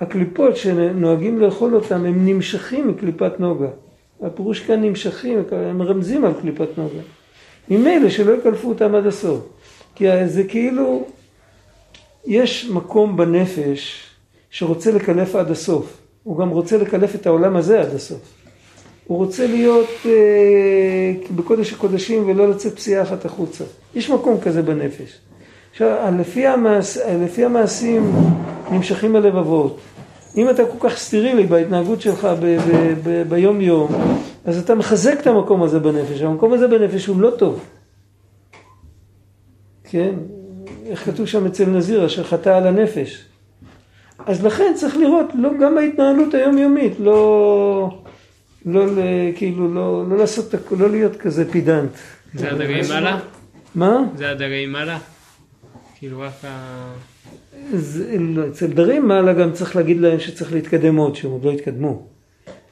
[0.00, 3.68] הקליפות שנוהגים לאכול אותן, הם נמשכים מקליפת נוגה.
[4.22, 7.00] הפירוש כאן נמשכים, הם מרמזים על קליפת נוגה.
[7.68, 9.40] ממילא שלא יקלפו אותם עד הסוף.
[9.94, 11.04] כי זה כאילו,
[12.26, 14.10] יש מקום בנפש
[14.50, 15.98] שרוצה לקלף עד הסוף.
[16.22, 18.20] הוא גם רוצה לקלף את העולם הזה עד הסוף.
[19.06, 23.64] הוא רוצה להיות אה, בקודש הקודשים ולא לצאת פסיעה אחת החוצה.
[23.94, 25.18] יש מקום כזה בנפש.
[25.76, 28.12] עכשיו, לפי, המעש, לפי המעשים
[28.70, 29.78] נמשכים הלבבות.
[30.36, 33.88] אם אתה כל כך סטרילי בהתנהגות שלך ב- ב- ב- ביום יום,
[34.44, 36.20] אז אתה מחזק את המקום הזה בנפש.
[36.22, 37.64] המקום הזה בנפש הוא לא טוב.
[39.84, 40.14] כן?
[40.86, 43.24] איך כתוב שם אצל נזיר, אשר חטא על הנפש.
[44.26, 48.00] אז לכן צריך לראות, לא, גם בהתנהלות היומיומית, לא,
[48.66, 49.00] לא, ל-
[49.34, 51.90] כאילו, לא, לא לעשות, לא להיות כזה פידנט.
[52.34, 53.18] זה הדרגים מעלה?
[53.74, 53.98] מה?
[54.16, 54.98] זה הדרגים מעלה?
[55.98, 56.92] כאילו רק ה...
[58.18, 62.02] לא, אצל דרי מעלה גם צריך להגיד להם שצריך להתקדם עוד, שהם עוד לא התקדמו.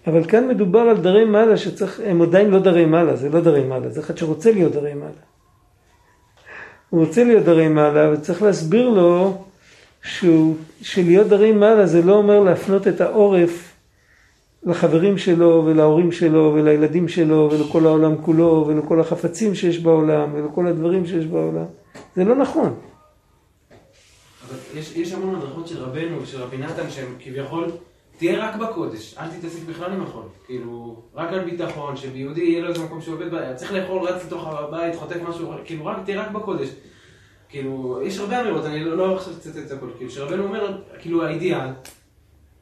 [0.07, 3.65] אבל כאן מדובר על דרי מעלה שצריך, הם עדיין לא דרי מעלה, זה לא דרי
[3.65, 5.25] מעלה, זה אחד שרוצה להיות דרי מעלה.
[6.91, 9.45] הוא רוצה להיות דרי מעלה, וצריך להסביר לו
[10.03, 13.75] שהוא, שלהיות דרי מעלה זה לא אומר להפנות את העורף
[14.63, 21.07] לחברים שלו ולהורים שלו ולילדים שלו ולכל העולם כולו ולכל החפצים שיש בעולם ולכל הדברים
[21.07, 21.65] שיש בעולם.
[22.17, 22.75] זה לא נכון.
[24.49, 27.71] אבל יש, יש המון הדרכות של רבנו ושל רבי נתן שהם כביכול,
[28.19, 30.25] תהיה רק בקודש, אל תתעסק בכלל עם החול.
[30.47, 34.47] כאילו, רק על ביטחון, שביהודי יהיה לו איזה מקום שעובד, ב- צריך לאכול, רץ לתוך
[34.47, 36.69] הבית, חוטף משהו, כאילו, רק, תהיה רק בקודש.
[37.49, 41.25] כאילו, יש הרבה אמירות, אני לא, לא עכשיו אצטט את הכל, כאילו, שרבנו אומר, כאילו,
[41.25, 41.69] האידיאל,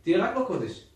[0.03, 0.87] תהיה רק בקודש.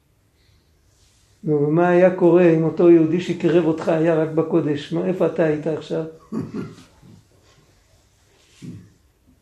[1.44, 4.92] נו, ומה היה קורה אם אותו יהודי שקירב אותך היה רק בקודש?
[4.92, 6.04] מה, איפה אתה היית עכשיו?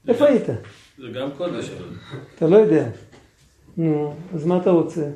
[0.09, 0.47] איפה היית?
[0.99, 1.71] זה גם קודש.
[2.35, 2.87] אתה לא יודע.
[3.77, 5.11] נו, אז מה אתה רוצה?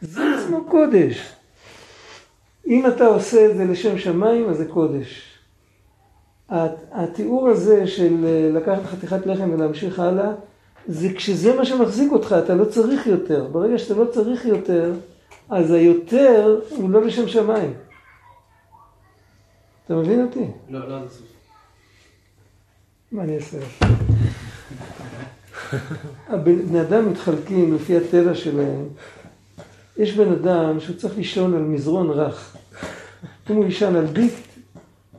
[0.00, 1.32] זה עצמו קודש.
[2.66, 5.30] אם אתה עושה את זה לשם שמיים, אז זה קודש.
[6.48, 10.32] הת- התיאור הזה של אה, לקחת חתיכת לחם ולהמשיך הלאה,
[10.86, 13.48] זה כשזה מה שמחזיק אותך, אתה לא צריך יותר.
[13.52, 14.92] ברגע שאתה לא צריך יותר,
[15.50, 17.74] אז היותר הוא לא לשם שמיים.
[19.86, 20.44] אתה מבין אותי?
[20.70, 21.26] לא, לא הסוף.
[23.12, 23.58] מה אני אעשה?
[26.28, 28.84] הבני אדם מתחלקים לפי הטבע שלהם.
[29.96, 32.56] יש בן אדם שהוא צריך לישון על מזרון רך.
[33.50, 34.34] אם הוא יישן על ביט,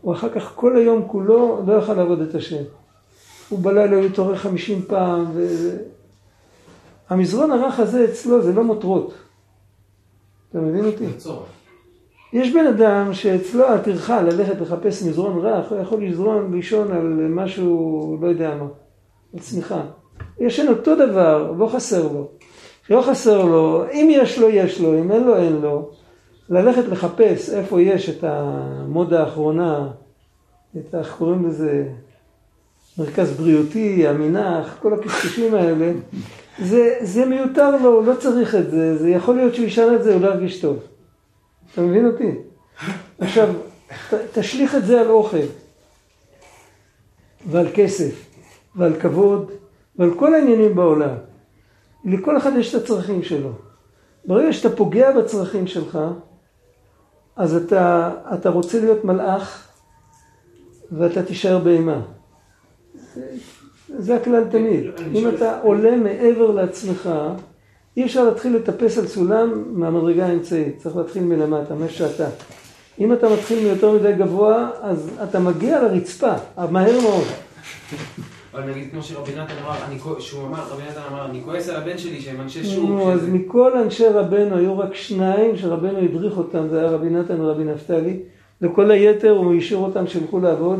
[0.02, 2.64] הוא אחר כך כל היום כולו לא יוכל לעבוד את השם.
[3.50, 5.26] הוא בלילה הוא יתעורר חמישים פעם.
[5.34, 5.70] ו...
[7.10, 9.14] המזרון הרך הזה אצלו זה לא מותרות.
[10.50, 11.06] אתה מבין אותי?
[12.34, 18.18] יש בן אדם שאצלו הטרחה ללכת לחפש מזרון רך, הוא יכול לזרון, לישון על משהו,
[18.22, 18.66] לא יודע מה,
[19.36, 19.82] על צמיחה.
[20.40, 22.28] ישן אותו דבר, לא חסר לו.
[22.88, 25.90] שלא חסר לו, אם יש לו, יש לו, אם אין לו, אין לו.
[26.50, 29.88] ללכת לחפש איפה יש את המודה האחרונה,
[30.78, 31.88] את, איך קוראים לזה,
[32.98, 35.92] מרכז בריאותי, המנח, כל הקשקושים האלה,
[36.60, 40.04] זה, זה מיותר לו, הוא לא צריך את זה, זה יכול להיות שהוא ישן את
[40.04, 40.80] זה, הוא לא ירגיש טוב.
[41.74, 42.32] אתה מבין אותי?
[43.20, 43.54] עכשיו,
[44.10, 45.38] ת, תשליך את זה על אוכל,
[47.46, 48.25] ועל כסף,
[48.76, 49.52] ועל כבוד,
[49.96, 51.16] ועל כל העניינים בעולם.
[52.06, 53.50] לכל אחד יש את הצרכים שלו.
[54.26, 56.00] ברגע שאתה פוגע בצרכים שלך,
[57.36, 59.68] אז אתה, אתה רוצה להיות מלאך,
[60.92, 62.02] ואתה תישאר בהמה.
[63.98, 64.84] זה, הכלל תמיד.
[65.14, 67.10] אם אתה עולה מעבר לעצמך,
[67.98, 72.28] אי אפשר להתחיל לטפס על סולם מהמדרגה האמצעית, צריך להתחיל מלמטה, מה שאתה.
[73.00, 76.34] אם אתה מתחיל מיותר מדי גבוה, אז אתה מגיע לרצפה,
[76.72, 77.26] מהר מאוד.
[78.56, 81.98] אבל נגיד כמו שרבי נתן אמר, שהוא אמר, רבי נתן אמר, אני כועס על הבן
[81.98, 82.90] שלי שהם אנשי שוק.
[82.90, 87.42] נו, אז מכל אנשי רבנו היו רק שניים שרבנו הדריך אותם, זה היה רבי נתן
[87.42, 88.20] ורבי נפתלי.
[88.62, 90.80] לכל היתר הוא השאיר אותם שילכו לעבוד.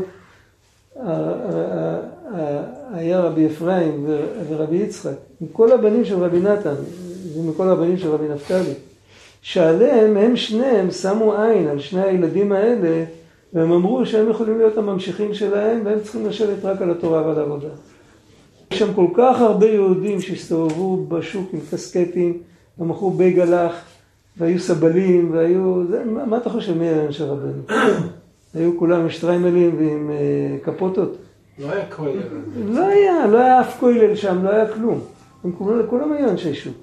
[2.92, 4.06] היה רבי אפרים
[4.48, 6.74] ורבי יצחק, מכל הבנים של רבי נתן
[7.36, 8.74] ומכל הבנים של רבי נפתלי,
[9.42, 13.04] שעליהם הם שניהם שמו עין על שני הילדים האלה
[13.52, 17.68] והם אמרו שהם יכולים להיות הממשיכים שלהם והם צריכים לשבת רק על התורה ועל העבודה.
[18.72, 22.38] יש שם כל כך הרבה יהודים שהסתובבו בשוק עם קסקטים
[22.78, 23.72] ומכרו בייגלח
[24.36, 25.84] והיו סבלים והיו...
[25.90, 27.62] זה, מה, מה אתה חושב מי היה אנשי רבנו?
[28.54, 31.16] היו כולם עם שטריימלים ועם אה, קפוטות?
[31.58, 32.22] לא היה כולל.
[32.64, 35.00] לא היה, לא היה אף כולל שם, לא היה כלום.
[35.44, 36.76] הם כולם, כולם היו אנשי שוק.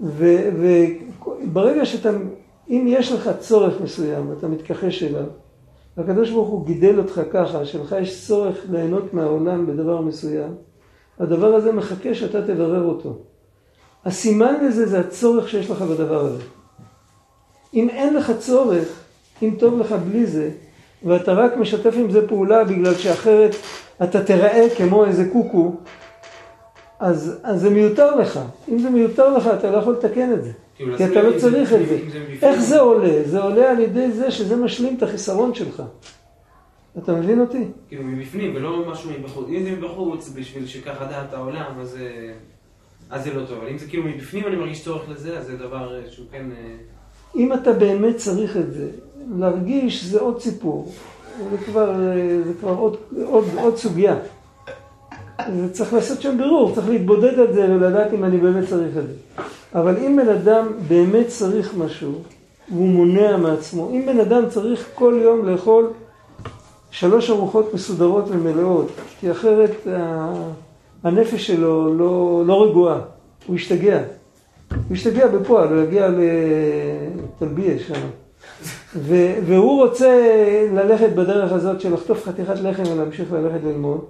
[0.00, 2.10] וברגע שאתה,
[2.68, 5.24] אם יש לך צורך מסוים ואתה מתכחש אליו,
[5.96, 10.54] והקדוש ברוך הוא גידל אותך ככה, שלך יש צורך ליהנות מהעולם בדבר מסוים,
[11.18, 13.18] הדבר הזה מחכה שאתה תברר אותו.
[14.04, 16.42] הסימן לזה זה הצורך שיש לך בדבר הזה.
[17.74, 18.88] אם אין לך צורך,
[19.42, 20.50] אם טוב לך בלי זה,
[21.04, 23.54] ואתה רק משתף עם זה פעולה בגלל שאחרת
[24.02, 25.76] אתה תיראה כמו איזה קוקו,
[27.00, 28.40] אז, אז זה מיותר לך.
[28.68, 30.52] אם זה מיותר לך, אתה לא יכול לתקן את זה.
[30.76, 31.98] כי אתה לא צריך את זה.
[32.42, 33.22] איך זה עולה?
[33.24, 35.82] זה עולה על ידי זה שזה משלים את החיסרון שלך.
[36.98, 37.64] אתה מבין אותי?
[37.88, 39.46] כאילו מבפנים ולא משהו מבחוץ.
[39.48, 42.32] אם זה מבחוץ בשביל שככה דעת העולם, אז זה...
[43.10, 43.58] אז זה לא טוב.
[43.58, 46.46] אבל אם זה כאילו מבפנים אני מרגיש צורך לזה, אז זה דבר אה, שהוא כן...
[46.50, 46.76] אה,
[47.36, 48.90] אם אתה באמת צריך את זה,
[49.38, 50.92] להרגיש זה עוד סיפור,
[51.50, 54.16] זה כבר, אה, זה כבר עוד, עוד, עוד סוגיה.
[55.72, 59.42] צריך לעשות שם בירור, צריך להתבודד על זה ולדעת אם אני באמת צריך את זה.
[59.74, 62.12] אבל אם בן אדם באמת צריך משהו,
[62.72, 65.90] והוא מונע מעצמו, אם בן אדם צריך כל יום לאכול
[66.90, 68.88] שלוש ארוחות מסודרות ומלאות,
[69.20, 69.86] כי אחרת
[71.04, 73.00] הנפש שלו לא, לא רגועה,
[73.46, 74.00] הוא ישתגע.
[74.70, 78.00] הוא ישתגע בפועל, הוא יגיע לטלביה שם.
[79.46, 80.20] והוא רוצה
[80.72, 84.00] ללכת בדרך הזאת של לחטוף חתיכת לחם ולהמשיך ללכת ללמוד,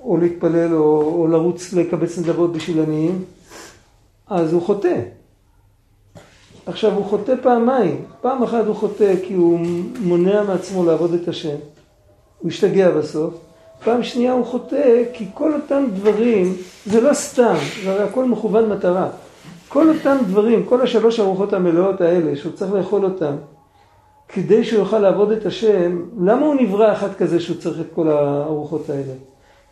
[0.00, 3.24] או להתפלל, או, או לרוץ לקבץ נדבות בשביל עניים,
[4.26, 5.00] אז הוא חוטא.
[6.66, 9.60] עכשיו הוא חוטא פעמיים, פעם אחת הוא חוטא כי הוא
[10.00, 11.56] מונע מעצמו לעבוד את השם,
[12.38, 13.34] הוא השתגע בסוף,
[13.84, 16.54] פעם שנייה הוא חוטא כי כל אותם דברים,
[16.86, 19.08] זה לא סתם, זה הרי הכל מכוון מטרה.
[19.68, 23.36] כל אותם דברים, כל השלוש ארוחות המלאות האלה שהוא צריך לאכול אותם
[24.28, 28.08] כדי שהוא יוכל לעבוד את השם, למה הוא נברא אחד כזה שהוא צריך את כל
[28.08, 29.12] הארוחות האלה?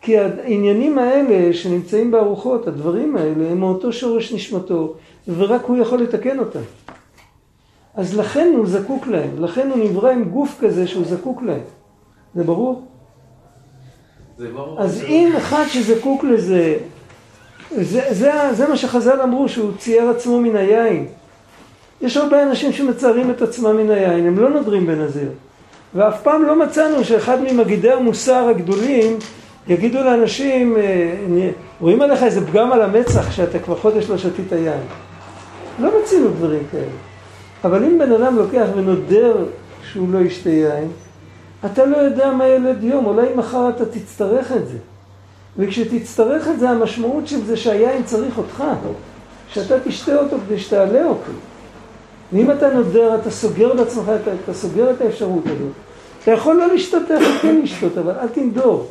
[0.01, 4.93] כי העניינים האלה שנמצאים בארוחות, הדברים האלה, הם מאותו שורש נשמתו,
[5.37, 6.59] ורק הוא יכול לתקן אותם.
[7.95, 11.61] אז לכן הוא זקוק להם, לכן הוא נברא עם גוף כזה שהוא זקוק להם.
[12.35, 12.85] זה ברור?
[14.37, 14.81] זה ברור.
[14.81, 16.77] אז אם אחד שזקוק לזה,
[17.71, 21.07] זה, זה, זה מה שחז"ל אמרו, שהוא צייר עצמו מן היין.
[22.01, 25.29] יש הרבה אנשים שמצערים את עצמם מן היין, הם לא נודרים בנזיר.
[25.95, 29.17] ואף פעם לא מצאנו שאחד ממגידי המוסר הגדולים
[29.69, 31.49] יגידו לאנשים, אה,
[31.81, 34.81] רואים עליך איזה פגם על המצח שאתה כבר חודש לא שתית יין.
[35.79, 36.83] לא מצינו דברים כאלה.
[37.63, 39.35] אבל אם בן אדם לוקח ונודר
[39.91, 40.87] שהוא לא ישתה יין,
[41.65, 44.77] אתה לא יודע מה ילד יום, אולי מחר אתה תצטרך את זה.
[45.57, 48.63] וכשתצטרך את זה, המשמעות של זה שהיין צריך אותך,
[49.53, 51.31] שאתה תשתה אותו כדי שתעלה אותו.
[52.33, 55.71] ואם אתה נודר, אתה סוגר לעצמך, אתה, אתה סוגר את האפשרות הזאת.
[56.23, 58.87] אתה יכול לא יכול כן לשתות, אבל אל תנדור.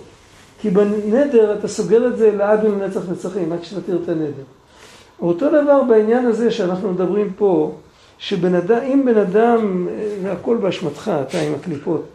[0.60, 4.42] כי בנדר אתה סוגר את זה לעד ולנצח נצחים, עד שתתיר את הנדר.
[5.20, 7.72] אותו דבר בעניין הזה שאנחנו מדברים פה,
[8.18, 8.40] שאם
[9.04, 9.88] בן אדם,
[10.22, 12.06] זה הכל באשמתך, אתה עם הקליפות,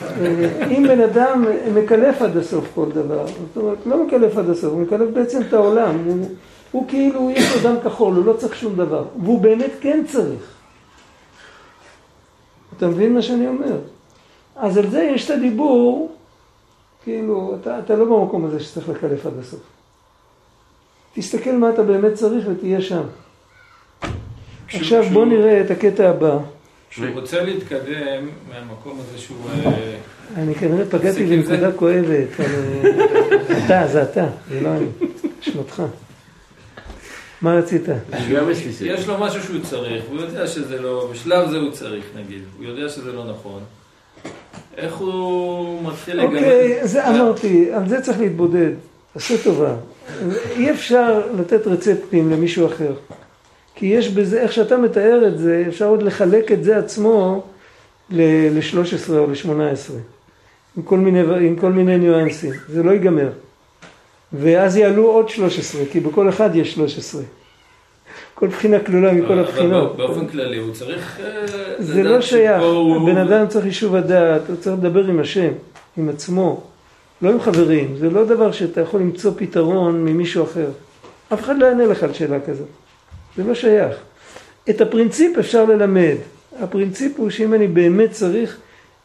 [0.76, 4.80] אם בן אדם מקלף עד הסוף כל דבר, זאת אומרת, לא מקלף עד הסוף, הוא
[4.80, 6.28] מקלף בעצם את העולם, הוא,
[6.70, 10.60] הוא כאילו, יש לו דם כחול, הוא לא צריך שום דבר, והוא באמת כן צריך.
[12.76, 13.76] אתה מבין מה שאני אומר?
[14.56, 16.12] אז על זה יש את הדיבור,
[17.10, 19.60] כאילו, אתה, אתה לא במקום הזה שצריך לקלף עד הסוף.
[21.14, 23.02] תסתכל מה אתה באמת צריך ותהיה שם.
[24.74, 26.38] עכשיו בוא נראה את הקטע הבא.
[26.90, 29.36] כשהוא רוצה להתקדם מהמקום הזה שהוא...
[29.50, 29.96] אה,
[30.36, 32.28] אני כנראה פגעתי בנקודה כואבת.
[33.66, 34.86] אתה, זה אתה, זה לא אני.
[35.42, 35.82] אשמתך.
[37.42, 37.82] מה רצית?
[38.80, 42.64] יש לו משהו שהוא צריך, הוא יודע שזה לא, בשלב זה הוא צריך נגיד, הוא
[42.64, 43.62] יודע שזה לא נכון.
[44.76, 46.38] איך הוא מתחיל לגמרי?
[46.38, 48.70] אוקיי, זה אמרתי, על זה צריך להתבודד.
[49.14, 49.74] עשה טובה.
[50.56, 52.92] אי אפשר לתת רצפטים למישהו אחר.
[53.74, 57.42] כי יש בזה, איך שאתה מתאר את זה, אפשר עוד לחלק את זה עצמו
[58.10, 59.92] ל-13 או ל-18.
[60.76, 62.52] עם כל מיני, עם כל מיני ניואנסים.
[62.68, 63.30] זה לא ייגמר.
[64.32, 67.22] ואז יעלו עוד 13, כי בכל אחד יש 13.
[68.40, 69.96] כל בחינה כלולה מכל הבחינות.
[69.96, 71.20] באופן כללי הוא צריך...
[71.20, 71.46] אה,
[71.78, 72.62] זה לא שייך,
[72.96, 75.50] הבן אדם צריך יישוב הדעת, הוא צריך לדבר עם השם,
[75.96, 76.62] עם עצמו,
[77.22, 77.96] לא עם חברים.
[77.98, 80.66] זה לא דבר שאתה יכול למצוא פתרון ממישהו אחר.
[81.32, 82.66] אף אחד לא יענה לך על שאלה כזאת.
[83.36, 83.96] זה לא שייך.
[84.70, 86.16] את הפרינציפ אפשר ללמד.
[86.60, 88.56] הפרינציפ הוא שאם אני באמת צריך,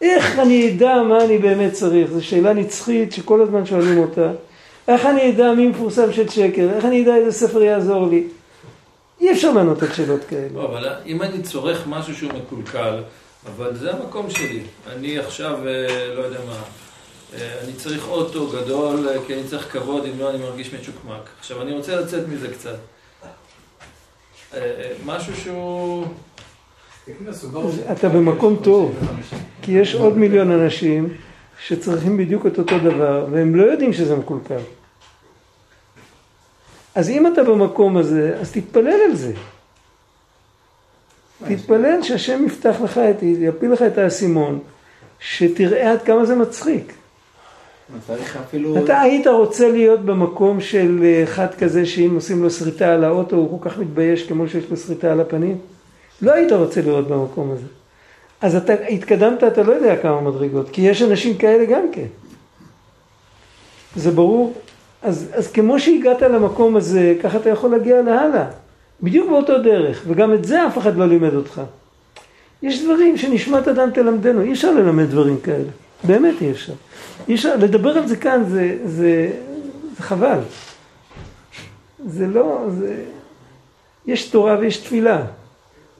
[0.01, 2.11] איך אני אדע מה אני באמת צריך?
[2.11, 4.31] זו שאלה נצחית שכל הזמן שואלים אותה.
[4.87, 6.69] איך אני אדע מי מפורסם של שקר?
[6.75, 8.23] איך אני אדע איזה ספר יעזור לי?
[9.25, 10.47] אי אפשר לענות על שאלות כאלה.
[10.53, 13.03] לא, אבל אם אני צורך משהו שהוא מקולקל,
[13.45, 14.61] אבל זה המקום שלי.
[14.93, 16.61] אני עכשיו, אה, לא יודע מה,
[17.33, 21.29] אה, אני צריך אוטו גדול, אה, כי אני צריך כבוד, אם לא אני מרגיש מצ'וקמק.
[21.39, 22.75] עכשיו, אני רוצה לצאת מזה קצת.
[25.05, 26.05] משהו שהוא...
[27.91, 28.95] אתה במקום טוב,
[29.61, 31.13] כי יש עוד מיליון אנשים
[31.67, 34.59] שצריכים בדיוק את אותו דבר, והם לא יודעים שזה מקולקל.
[36.95, 39.33] אז אם אתה במקום הזה, אז תתפלל על זה.
[41.47, 44.59] תתפלל שהשם יפתח לך, את, יפיל לך את האסימון,
[45.19, 46.93] שתראה עד כמה זה מצחיק.
[48.41, 48.83] אפילו...
[48.83, 53.61] אתה היית רוצה להיות במקום של אחד כזה שאם עושים לו שריטה על האוטו הוא
[53.61, 55.57] כל כך מתבייש כמו שיש לו שריטה על הפנים?
[56.21, 57.67] לא היית רוצה להיות במקום הזה.
[58.41, 62.07] אז אתה התקדמת, אתה לא יודע כמה מדרגות, כי יש אנשים כאלה גם כן.
[63.95, 64.53] זה ברור?
[65.05, 68.45] אז, אז כמו שהגעת למקום הזה, ככה אתה יכול להגיע להלאה.
[69.01, 71.61] בדיוק באותו דרך, וגם את זה אף אחד לא לימד אותך.
[72.61, 75.69] יש דברים שנשמת אדם תלמדנו, אי אפשר ללמד דברים כאלה.
[76.03, 76.73] באמת אי אפשר.
[77.27, 79.31] אי אפשר, לדבר על זה כאן זה, זה,
[79.97, 80.39] זה חבל.
[82.07, 83.03] זה לא, זה...
[84.05, 85.25] יש תורה ויש תפילה.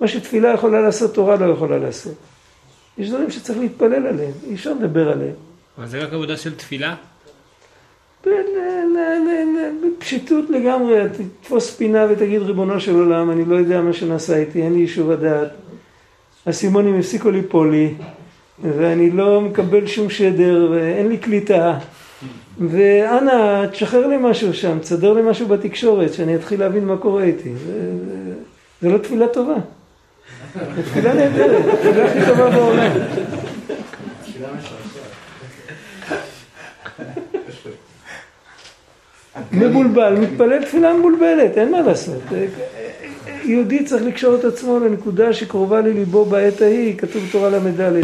[0.01, 2.13] מה שתפילה יכולה לעשות, תורה לא יכולה לעשות.
[2.97, 5.35] יש דברים שצריך להתפלל עליהם, אי אפשר לדבר עליהם.
[5.77, 6.95] אבל זה רק עבודה של תפילה?
[8.25, 10.95] ב- ל- ל- ל- בפשיטות לגמרי,
[11.41, 15.11] תתפוס פינה ותגיד ריבונו של עולם, אני לא יודע מה שנעשה איתי, אין לי יישוב
[15.11, 15.47] הדעת.
[16.45, 17.93] האסימונים הפסיקו ליפול לי,
[18.63, 21.77] ואני לא מקבל שום שדר, ואין לי קליטה.
[22.69, 27.51] ואנא, תשחרר לי משהו שם, תסדר לי משהו בתקשורת, שאני אתחיל להבין מה קורה איתי.
[28.81, 29.55] זה, לא תפילה טובה.
[30.55, 32.91] זו תפילה נהדרת, התפילה הכי טובה בעולם.
[39.51, 42.21] מבולבל, מתפלל תפילה מבולבלת, אין מה לעשות.
[43.43, 48.03] יהודי צריך לקשור את עצמו לנקודה שקרובה לליבו בעת ההיא, כתוב בתורה ל"ד.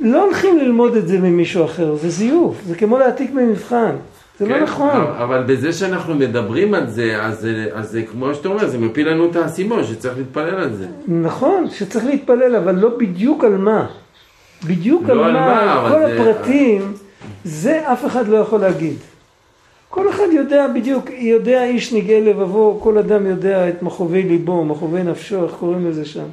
[0.00, 3.90] לא הולכים ללמוד את זה ממישהו אחר, זה זיוף, זה כמו להעתיק ממבחן,
[4.38, 4.90] זה לא כן, נכון.
[5.18, 9.08] אבל בזה שאנחנו מדברים על זה, אז זה- אז זה כמו שאתה אומר, זה מפיל
[9.08, 10.86] לנו את האסימון שצריך להתפלל על זה.
[11.08, 13.86] נכון, שצריך להתפלל, אבל לא בדיוק על מה.
[14.66, 15.46] בדיוק לא על על מה,
[15.82, 16.92] מה, כל זה- הפרטים,
[17.44, 18.96] זה אף אחד לא יכול להגיד.
[19.94, 25.02] כל אחד יודע בדיוק, יודע איש נגאל לבבו, כל אדם יודע את מכאובי ליבו, מכאובי
[25.02, 26.24] נפשו, איך קוראים לזה שם.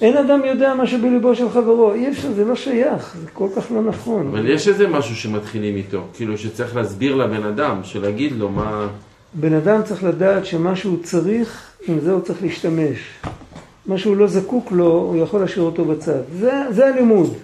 [0.00, 3.72] אין אדם יודע מה שבליבו של חברו, אי אפשר, זה לא שייך, זה כל כך
[3.72, 4.26] לא נכון.
[4.26, 8.88] אבל יש איזה משהו שמתחילים איתו, כאילו שצריך להסביר לבן אדם, שלהגיד לו מה...
[9.34, 12.98] בן אדם צריך לדעת שמה שהוא צריך, עם זה הוא צריך להשתמש.
[13.86, 16.20] מה שהוא לא זקוק לו, הוא יכול להשאיר אותו בצד.
[16.38, 17.34] זה, זה הלימוד.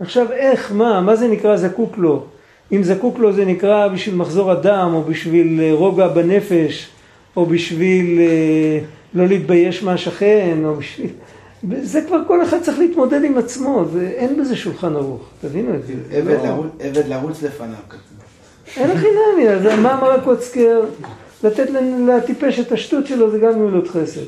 [0.00, 2.26] עכשיו איך, מה, מה זה נקרא זקוק לו?
[2.72, 6.88] אם זקוק לו זה נקרא בשביל מחזור הדם, או בשביל אה, רוגע בנפש,
[7.36, 8.78] או בשביל אה,
[9.14, 11.10] לא להתבייש מהשכן, או בשביל...
[11.82, 15.86] זה כבר כל אחד צריך להתמודד עם עצמו, זה, אין בזה שולחן ערוך, תבינו את
[15.86, 15.92] זה.
[16.10, 16.26] עבד
[17.08, 18.00] לא- לרוץ- לפניו כתוב.
[18.76, 20.80] אין הכי נמי, אז מה אמר הקוצקר?
[21.44, 21.66] לתת
[22.08, 24.20] לטיפש את השטות שלו זה גם גמילות חסד.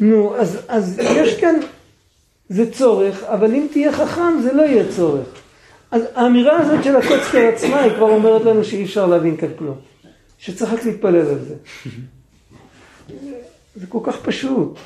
[0.00, 1.54] נו, אז, אז יש כאן,
[2.48, 5.26] זה צורך, אבל אם תהיה חכם זה לא יהיה צורך.
[5.90, 9.76] אז האמירה הזאת של הקוצקר עצמה היא כבר אומרת לנו שאי אפשר להבין כאן כלום.
[10.38, 11.54] שצריך רק להתפלל על זה.
[13.76, 14.78] זה כל כך פשוט.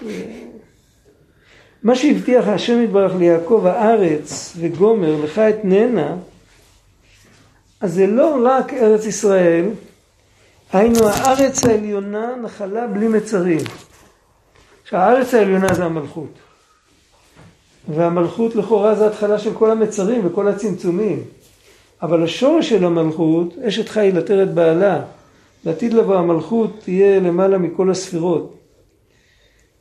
[1.83, 6.17] מה שהבטיח השם יתברך ליעקב הארץ וגומר לך את ננה
[7.81, 9.65] אז זה לא רק ארץ ישראל,
[10.73, 13.61] היינו הארץ העליונה נחלה בלי מצרים.
[14.83, 16.39] עכשיו הארץ העליונה זה המלכות.
[17.89, 21.23] והמלכות לכאורה זה התחלה של כל המצרים וכל הצמצומים.
[22.03, 25.01] אבל השורש של המלכות, אשת חיל עטרת בעלה,
[25.67, 28.55] לעתיד לבוא המלכות תהיה למעלה מכל הספירות.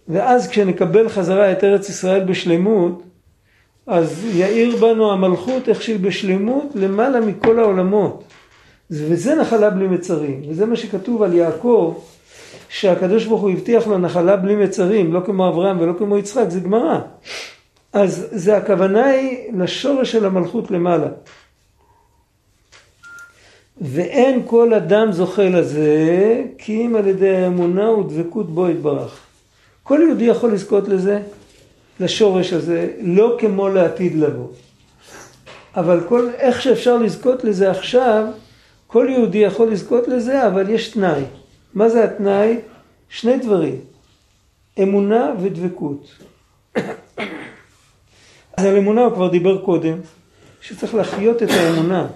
[0.07, 3.03] ואז כשנקבל חזרה את ארץ ישראל בשלמות,
[3.87, 8.23] אז יאיר בנו המלכות איך שהיא בשלמות למעלה מכל העולמות.
[8.91, 10.41] וזה נחלה בלי מצרים.
[10.49, 11.93] וזה מה שכתוב על יעקב,
[12.69, 16.59] שהקדוש ברוך הוא הבטיח לו נחלה בלי מצרים, לא כמו אברהם ולא כמו יצחק, זה
[16.59, 16.99] גמרא.
[17.93, 21.07] אז זה הכוונה היא לשורש של המלכות למעלה.
[23.81, 29.19] ואין כל אדם זוכה לזה, כי אם על ידי האמונה ודבקות בו יתברך.
[29.83, 31.21] כל יהודי יכול לזכות לזה,
[31.99, 34.47] לשורש הזה, לא כמו לעתיד לבוא.
[35.75, 38.25] אבל כל, איך שאפשר לזכות לזה עכשיו,
[38.87, 41.23] כל יהודי יכול לזכות לזה, אבל יש תנאי.
[41.73, 42.57] מה זה התנאי?
[43.09, 43.79] שני דברים,
[44.81, 46.07] אמונה ודבקות.
[48.57, 49.97] אז על אמונה הוא כבר דיבר קודם,
[50.61, 52.07] שצריך להחיות את האמונה,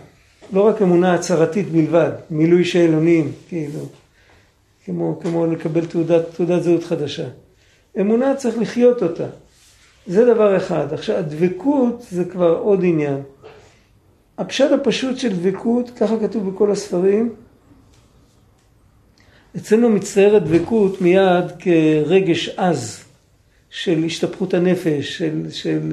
[0.54, 3.80] לא רק אמונה הצהרתית בלבד, מילוי שאלונים, כאילו,
[4.86, 7.28] כמו, כמו לקבל תעודת, תעודת זהות חדשה.
[8.00, 9.28] אמונה צריך לחיות אותה.
[10.08, 10.94] זה דבר אחד.
[10.94, 13.22] עכשיו, הדבקות זה כבר עוד עניין.
[14.38, 17.34] הפשט הפשוט של דבקות, ככה כתוב בכל הספרים,
[19.58, 23.04] אצלנו מצטיירת דבקות מיד כרגש עז
[23.70, 25.92] של השתפכות הנפש, של, של,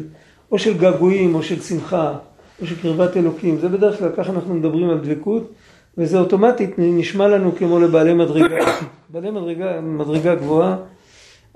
[0.55, 2.15] או של געגועים או של שמחה
[2.61, 3.59] או של קרבת אלוקים.
[3.59, 5.53] זה בדרך כלל, ככה אנחנו מדברים על דבקות,
[5.99, 8.57] וזה אוטומטית נשמע לנו כמו לבעלי מדרגה.
[9.13, 10.77] בעלי מדרגה, מדרגה גבוהה,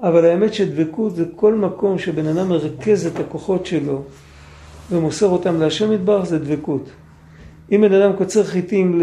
[0.02, 4.02] אבל האמת שדבקות זה כל מקום שבן אדם מרכז את הכוחות שלו
[4.90, 6.90] ומוסר אותם להשם יתברך, זה דבקות.
[7.72, 9.00] אם בן אדם קוצר חיטים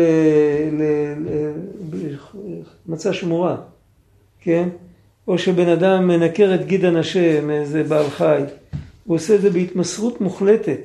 [2.88, 3.56] למצע שמורה,
[4.40, 4.70] כן?
[5.28, 8.42] או שבן אדם מנקר את גיד הנשה מאיזה בעל חי,
[9.06, 10.80] הוא עושה את זה בהתמסרות מוחלטת,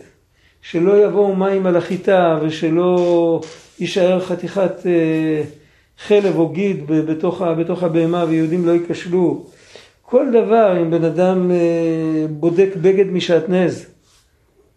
[0.63, 3.41] שלא יבואו מים על החיטה ושלא
[3.81, 5.43] יישאר חתיכת אה,
[5.99, 9.47] חלב או גיד בתוך, בתוך הבהמה ויהודים לא ייכשלו.
[10.03, 13.87] כל דבר, אם בן אדם אה, בודק בגד משעטנז,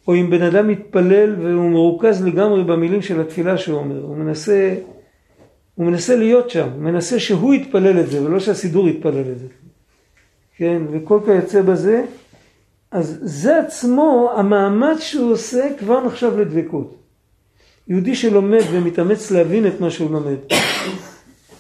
[0.08, 4.76] או אם בן אדם מתפלל והוא מרוכז לגמרי במילים של התפילה שהוא אומר, הוא מנסה,
[5.76, 9.48] הוא מנסה להיות שם, הוא מנסה שהוא יתפלל את זה ולא שהסידור יתפלל את זה.
[10.58, 12.04] כן, וכל כיוצא בזה,
[12.94, 16.96] אז זה עצמו, המאמץ שהוא עושה כבר נחשב לדבקות.
[17.88, 20.38] יהודי שלומד ומתאמץ להבין את מה שהוא לומד,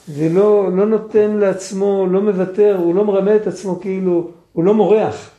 [0.10, 5.30] ולא לא נותן לעצמו, לא מוותר, הוא לא מרמה את עצמו כאילו, הוא לא מורח.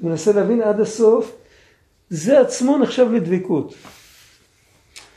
[0.00, 1.32] הוא מנסה להבין עד הסוף,
[2.10, 3.74] זה עצמו נחשב לדבקות.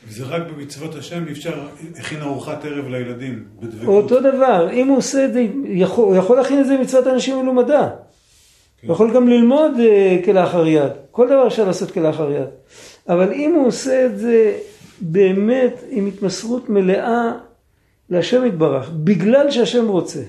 [0.08, 1.68] וזה רק במצוות השם, אפשר,
[2.00, 4.04] הכין ארוחת ערב לילדים, בדבקות.
[4.04, 7.40] אותו דבר, אם הוא עושה את זה, יכול, הוא יכול להכין את זה במצוות אנשים
[7.40, 7.90] מלומדה.
[8.86, 10.92] הוא יכול גם ללמוד אה, כלאחר יד.
[11.12, 12.48] כל דבר אפשר לעשות כלאחר יד.
[13.10, 14.58] אבל אם הוא עושה את זה
[15.02, 17.32] באמת עם התמסרות מלאה
[18.10, 20.22] להשם יתברך, בגלל שהשם רוצה.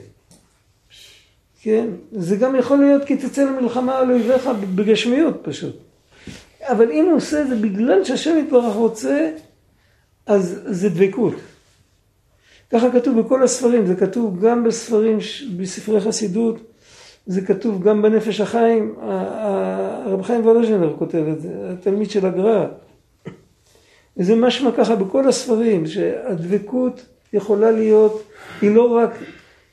[1.63, 1.87] כן?
[2.13, 5.77] זה גם יכול להיות כי תצא למלחמה על אויביך בגשמיות פשוט.
[6.63, 9.31] אבל אם הוא עושה את זה בגלל שהשם יתברך רוצה,
[10.27, 11.35] אז זה דבקות.
[12.73, 15.19] ככה כתוב בכל הספרים, זה כתוב גם בספרים,
[15.57, 16.72] בספרי חסידות,
[17.27, 22.67] זה כתוב גם בנפש החיים, הרב חיים וולוז'נר כותב את זה, התלמיד של הגר"א.
[24.17, 28.23] וזה משמע ככה בכל הספרים, שהדבקות יכולה להיות,
[28.63, 29.11] היא לא רק,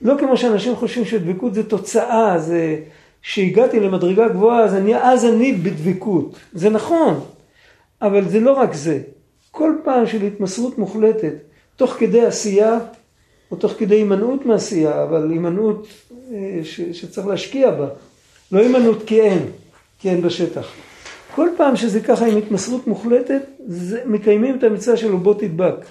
[0.02, 2.80] לא כמו שאנשים חושבים שדבקות זה תוצאה, זה
[3.22, 6.36] שהגעתי למדרגה גבוהה, אז אני, אז אני בדבקות.
[6.54, 7.20] זה נכון,
[8.02, 9.00] אבל זה לא רק זה.
[9.52, 11.34] כל פעם של התמסרות מוחלטת,
[11.76, 12.80] תוך כדי עשייה,
[13.52, 15.88] או תוך כדי הימנעות מעשייה, אבל הימנעות
[16.32, 17.88] אה, ש, שצריך להשקיע בה,
[18.52, 19.46] לא הימנעות כי אין,
[20.00, 20.72] כי אין בשטח.
[21.36, 25.86] כל פעם שזה ככה עם התמסרות מוחלטת, זה, מקיימים את המצווה שלו בוא תדבק.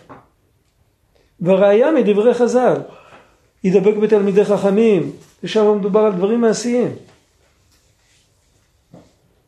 [1.41, 2.77] והראיה מדברי חז"ל,
[3.65, 5.13] ידבק בתלמידי חכמים,
[5.45, 6.89] ושם מדובר על דברים מעשיים.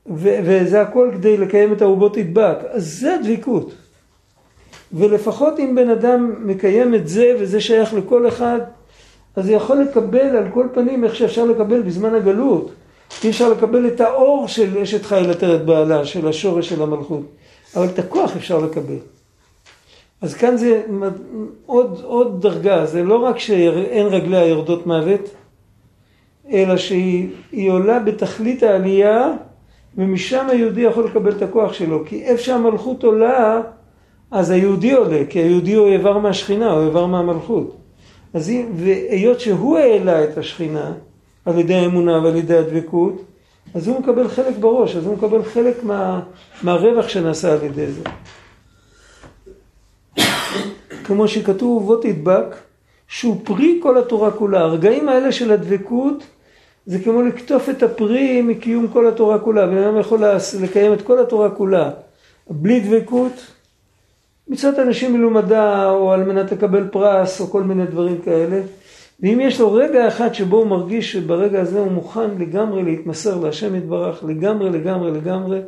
[0.07, 2.57] ו- וזה הכל כדי לקיים את הערובות תדבק.
[2.71, 3.75] אז זה הדבקות.
[4.93, 8.59] ולפחות אם בן אדם מקיים את זה, וזה שייך לכל אחד,
[9.37, 12.73] אז זה יכול לקבל על כל פנים איך שאפשר לקבל בזמן הגלות.
[13.25, 17.23] אי אפשר לקבל את האור של אשת חיל עטרת בעלה, של השורש של המלכות.
[17.77, 18.99] אבל את הכוח אפשר לקבל.
[20.21, 20.83] אז כאן זה
[21.67, 25.31] עוד, עוד דרגה, זה לא רק שאין רגליה יורדות מוות,
[26.53, 29.33] אלא שהיא היא עולה בתכלית העלייה,
[29.97, 32.03] ומשם היהודי יכול לקבל את הכוח שלו.
[32.07, 33.61] כי איפה שהמלכות עולה,
[34.31, 37.77] אז היהודי עולה, כי היהודי הוא איבר מהשכינה, הוא איבר מהמלכות.
[38.35, 40.93] אז היא, והיות שהוא העלה את השכינה,
[41.45, 43.23] על ידי האמונה ועל ידי הדבקות,
[43.75, 46.21] אז הוא מקבל חלק בראש, אז הוא מקבל חלק מה,
[46.63, 48.03] מהרווח שנעשה על ידי זה.
[51.05, 52.57] כמו שכתוב, בוא תדבק,
[53.09, 54.61] שהוא פרי כל התורה כולה.
[54.61, 56.25] הרגעים האלה של הדבקות,
[56.87, 59.67] זה כמו לקטוף את הפרי מקיום כל התורה כולה.
[59.67, 60.25] בן אדם יכול
[60.61, 61.91] לקיים את כל התורה כולה.
[62.51, 63.33] בלי דבקות,
[64.51, 68.61] מצוות אנשים מלומדה, או על מנת לקבל פרס, או כל מיני דברים כאלה.
[69.21, 73.75] ואם יש לו רגע אחד שבו הוא מרגיש שברגע הזה הוא מוכן לגמרי להתמסר להשם
[73.75, 75.61] יתברך, לגמרי, לגמרי, לגמרי,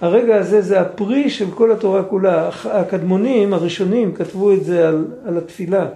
[0.00, 2.50] הרגע הזה זה הפרי של כל התורה כולה.
[2.64, 5.86] הקדמונים הראשונים כתבו את זה על, על התפילה.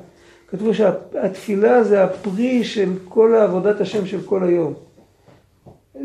[0.50, 4.74] כתבו שהתפילה זה הפרי של כל עבודת השם של כל היום.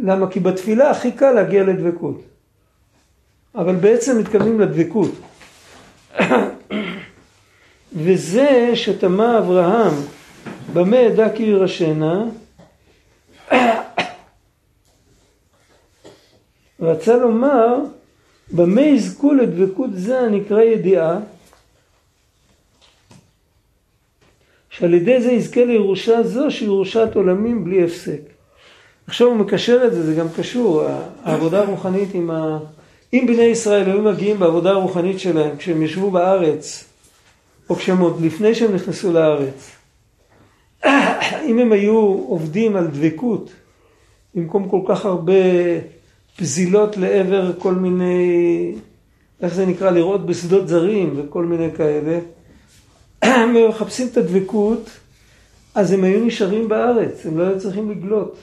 [0.03, 0.27] למה?
[0.27, 2.21] כי בתפילה הכי קל להגיע לדבקות.
[3.55, 5.11] אבל בעצם מתכוונים לדבקות.
[7.93, 9.93] וזה שתמה אברהם
[10.73, 12.23] במה אדע כי ירשנה
[16.79, 17.77] רצה לומר
[18.51, 21.19] במה יזכו לדבקות זה הנקרא ידיעה
[24.69, 28.21] שעל ידי זה יזכה לירושה זו שירושת עולמים בלי הפסק.
[29.07, 30.83] עכשיו הוא מקשר את זה, זה גם קשור,
[31.23, 32.59] העבודה הרוחנית עם ה...
[33.13, 36.83] אם בני ישראל היו מגיעים בעבודה הרוחנית שלהם כשהם ישבו בארץ,
[37.69, 39.71] או כשהם עוד לפני שהם נכנסו לארץ,
[41.49, 41.97] אם הם היו
[42.27, 43.49] עובדים על דבקות,
[44.35, 45.33] במקום כל כך הרבה
[46.37, 48.71] פזילות לעבר כל מיני,
[49.41, 52.19] איך זה נקרא, לראות בשדות זרים וכל מיני כאלה,
[53.21, 54.89] הם מחפשים את הדבקות,
[55.75, 58.37] אז הם היו נשארים בארץ, הם לא היו צריכים לגלות.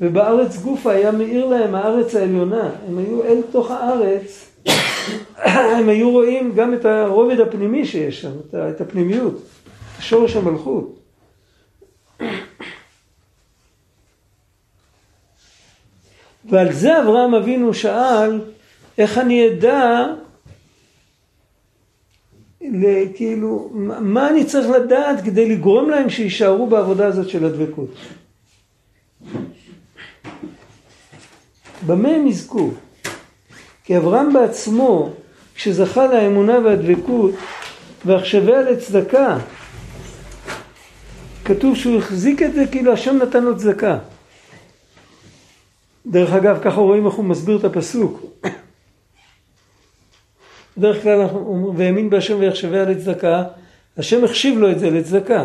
[0.00, 4.50] ובארץ גופה היה מאיר להם הארץ העליונה, הם היו אל תוך הארץ,
[5.76, 8.32] הם היו רואים גם את הרובד הפנימי שיש שם,
[8.70, 9.42] את הפנימיות,
[10.00, 10.98] שורש המלכות.
[16.50, 18.40] ועל זה אברהם אבינו שאל,
[18.98, 20.06] איך אני אדע
[23.14, 23.70] כאילו,
[24.00, 27.88] מה אני צריך לדעת כדי לגרום להם שיישארו בעבודה הזאת של הדבקות?
[31.86, 32.70] במה הם יזכו?
[33.84, 35.10] כי אברהם בעצמו,
[35.54, 37.34] כשזכה לאמונה והדבקות,
[38.04, 39.38] והחשביה לצדקה,
[41.44, 43.98] כתוב שהוא החזיק את זה כאילו השם נתן לו צדקה.
[46.06, 48.22] דרך אגב, ככה רואים איך הוא מסביר את הפסוק.
[50.78, 53.44] בדרך כלל אנחנו אומרים, והאמין בהשם ויחשביה לצדקה,
[53.96, 55.44] השם החשיב לו את זה לצדקה.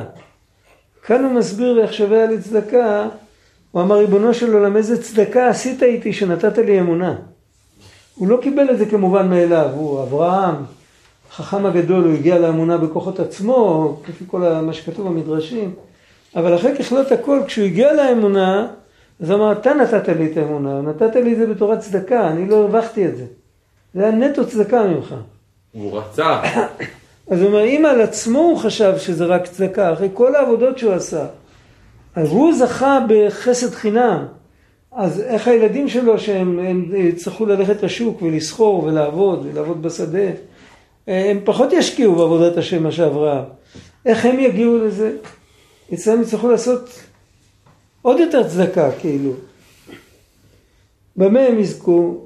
[1.03, 3.07] כאן הוא מסביר ויחשביה לצדקה,
[3.71, 7.15] הוא אמר ריבונו של עולם איזה צדקה עשית איתי שנתת לי אמונה.
[8.15, 10.55] הוא לא קיבל את זה כמובן מאליו, הוא אברהם,
[11.31, 15.73] החכם הגדול, הוא הגיע לאמונה בכוחות עצמו, כפי כל מה שכתוב במדרשים,
[16.35, 18.67] אבל אחרי ככלות הכל, כשהוא הגיע לאמונה,
[19.21, 22.55] אז אמר, אתה נתת לי את האמונה, נתת לי את זה בתורת צדקה, אני לא
[22.55, 23.25] הרווחתי את זה.
[23.93, 25.15] זה היה נטו צדקה ממך.
[25.71, 26.41] הוא רצה.
[27.31, 30.93] אז הוא אומר, אם על עצמו הוא חשב שזה רק צדקה, אחרי כל העבודות שהוא
[30.93, 31.25] עשה,
[32.15, 34.25] אז הוא זכה בחסד חינם.
[34.91, 40.29] אז איך הילדים שלו שהם הם יצטרכו ללכת לשוק ולסחור ולעבוד ולעבוד בשדה,
[41.07, 43.43] הם פחות ישקיעו בעבודת השם מה שאברהם.
[44.05, 45.11] איך הם יגיעו לזה?
[45.93, 46.89] אצלם יצטרכו לעשות
[48.01, 49.31] עוד יותר צדקה כאילו.
[51.15, 52.17] במה הם יזכו?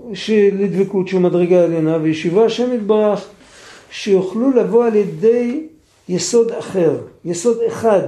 [0.51, 3.27] לדבקות שהוא מדרגה עליונה וישיבו השם יתברך
[3.91, 5.67] שיוכלו לבוא על ידי
[6.09, 8.01] יסוד אחר, יסוד אחד,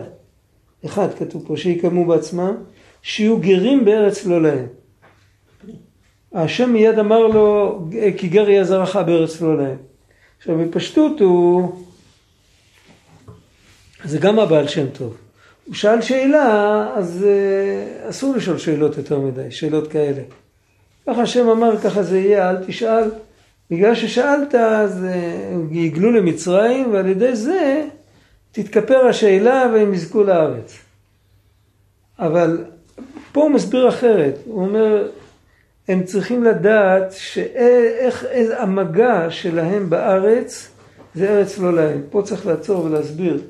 [0.86, 2.56] אחד כתוב פה, שיקמו בעצמם,
[3.02, 4.66] שיהיו גרים בארץ לא להם.
[6.34, 7.80] השם מיד אמר לו,
[8.18, 9.78] כי גר יהיה זרעך בארץ לא להם.
[10.38, 11.72] עכשיו בפשטות הוא,
[14.04, 15.18] זה גם הבעל שם טוב.
[15.66, 20.22] הוא שאל שאלה, אז uh, אסור לשאול שאלות יותר מדי, שאלות כאלה.
[21.08, 23.10] ככה השם אמר, ככה זה יהיה, אל תשאל.
[23.72, 27.86] בגלל ששאלת, אז uh, יגלו למצרים, ועל ידי זה
[28.64, 30.78] תתכפר השאלה והם יזכו לארץ.
[32.20, 32.66] אבל
[33.32, 35.10] פה הוא מסביר אחרת, הוא אומר,
[35.88, 38.26] הם צריכים לדעת שאיך
[38.58, 40.70] המגע שלהם בארץ
[41.16, 42.02] זה ארץ לא להם.
[42.10, 43.42] פה צריך לעצור ולהסביר.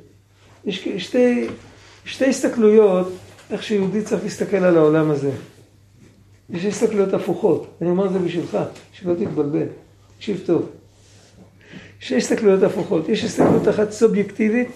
[0.65, 1.47] יש שתי,
[2.05, 3.11] שתי הסתכלויות
[3.51, 5.31] איך שיהודי צריך להסתכל על העולם הזה.
[6.49, 8.57] יש הסתכלויות הפוכות, אני אומר את זה בשבילך,
[8.91, 9.65] שלא תתבלבל,
[10.17, 10.69] תקשיב טוב.
[12.01, 14.67] יש הסתכלויות הפוכות, יש הסתכלות אחת סובייקטיבית,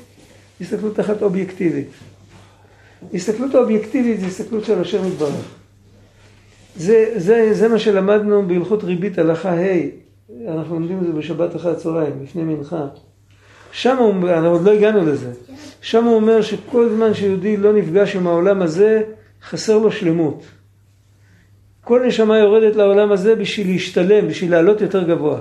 [0.61, 1.87] הסתכלות אחת אובייקטיבית.
[3.13, 5.55] הסתכלות האובייקטיבית זה הסתכלות של השם יתברך.
[6.75, 10.01] זה, זה, זה מה שלמדנו בהלכות ריבית הלכה ה',
[10.47, 12.85] אנחנו לומדים את זה בשבת אחרי הצהריים, לפני מנחה.
[13.71, 15.31] שם הוא, אנחנו עוד לא הגענו לזה,
[15.81, 19.01] שם הוא אומר שכל זמן שיהודי לא נפגש עם העולם הזה,
[19.43, 20.43] חסר לו שלמות.
[21.83, 25.39] כל נשמה יורדת לעולם הזה בשביל להשתלם, בשביל לעלות יותר גבוה.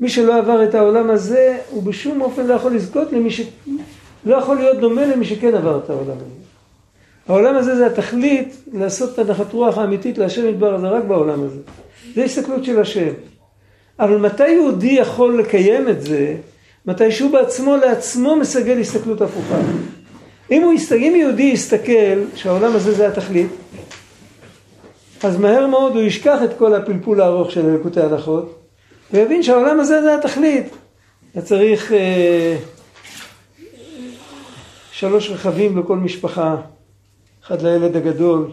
[0.00, 3.40] מי שלא עבר את העולם הזה, הוא בשום אופן לא יכול לזכות למי ש...
[4.26, 6.44] לא יכול להיות דומה למי שכן עבר את העולם הזה.
[7.28, 11.60] העולם הזה זה התכלית לעשות את הנחת רוח האמיתית להשם יתברך, זה רק בעולם הזה.
[12.14, 13.12] זה הסתכלות של השם.
[14.00, 16.36] אבל מתי יהודי יכול לקיים את זה?
[16.86, 19.58] מתי שהוא בעצמו לעצמו מסגל הסתכלות הפוכה.
[20.50, 23.50] אם, הוא אם יהודי יסתכל שהעולם הזה זה התכלית,
[25.22, 28.58] אז מהר מאוד הוא ישכח את כל הפלפול הארוך של אלוקותי הלכות,
[29.12, 30.66] ויבין שהעולם הזה זה התכלית.
[31.32, 32.56] אתה צריך אה,
[34.94, 36.56] שלוש רכבים לכל משפחה,
[37.44, 38.50] אחד לילד הגדול,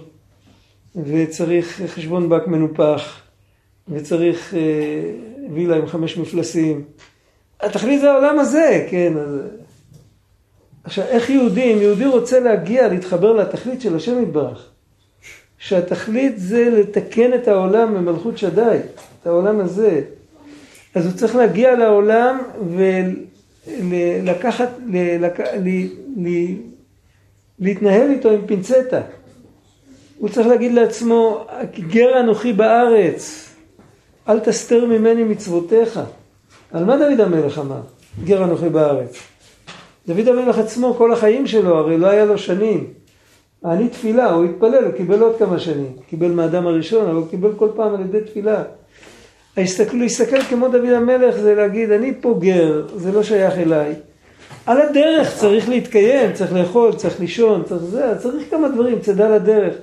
[0.96, 3.22] וצריך חשבון בנק מנופח,
[3.90, 4.60] וצריך אה,
[5.54, 6.84] וילה עם חמש מפלסים.
[7.60, 9.14] התכלית זה העולם הזה, כן.
[9.18, 9.40] אז...
[10.84, 14.70] עכשיו, איך יהודי, אם יהודי רוצה להגיע, להתחבר לתכלית של השם יתברך,
[15.58, 18.80] שהתכלית זה לתקן את העולם במלכות שדי,
[19.22, 20.02] את העולם הזה,
[20.96, 22.38] אז הוא צריך להגיע לעולם
[23.68, 24.70] ולקחת,
[25.20, 25.40] לק...
[25.40, 25.70] ל...
[26.18, 26.28] ל...
[27.60, 29.02] להתנהל איתו עם פינצטה.
[30.18, 31.46] הוא צריך להגיד לעצמו,
[31.80, 33.50] גר אנוכי בארץ,
[34.30, 36.00] אל תסתר ממני מצוותיך.
[36.72, 37.82] על מה דוד המלך אמר?
[38.24, 39.18] גר אנוכי בארץ.
[40.08, 42.88] דוד המלך עצמו, כל החיים שלו, הרי לא היה לו שנים.
[43.66, 45.92] אני תפילה, הוא התפלל, הוא קיבל עוד כמה שנים.
[46.10, 48.64] קיבל מהאדם הראשון, אבל הוא קיבל כל פעם על ידי תפילה.
[49.58, 53.94] ההסתכל, להסתכל כמו דוד המלך זה להגיד, אני פה גר, זה לא שייך אליי.
[54.66, 59.74] על הדרך צריך להתקיים, צריך לאכול, צריך לישון, צריך זה, צריך כמה דברים, צדה לדרך.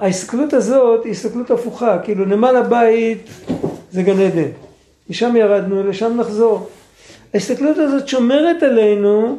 [0.00, 3.28] ההסתכלות הזאת היא הסתכלות הפוכה, כאילו נמל הבית
[3.90, 4.48] זה גן עדן.
[5.10, 6.68] משם ירדנו, לשם נחזור.
[7.34, 9.38] ההסתכלות הזאת שומרת עלינו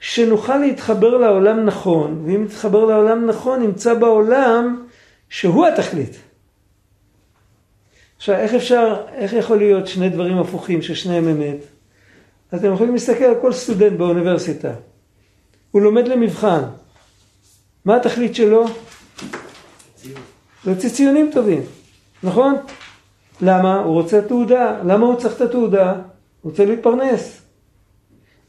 [0.00, 4.82] שנוכל להתחבר לעולם נכון, ואם נתחבר לעולם נכון, נמצא בעולם
[5.28, 6.25] שהוא התכלית.
[8.16, 11.56] עכשיו, איך אפשר, איך יכול להיות שני דברים הפוכים ששניהם אמת?
[12.54, 14.72] אתם יכולים להסתכל על כל סטודנט באוניברסיטה.
[15.70, 16.62] הוא לומד למבחן.
[17.84, 18.64] מה התכלית שלו?
[20.66, 21.62] להוציא ציונים טובים,
[22.22, 22.54] נכון?
[23.40, 23.80] למה?
[23.80, 24.80] הוא רוצה תעודה.
[24.84, 25.92] למה הוא צריך את התעודה?
[25.92, 27.42] הוא רוצה להתפרנס.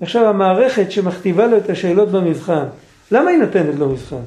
[0.02, 2.66] עכשיו המערכת שמכתיבה לו את השאלות במבחן,
[3.12, 4.22] למה היא נותנת לו מבחן?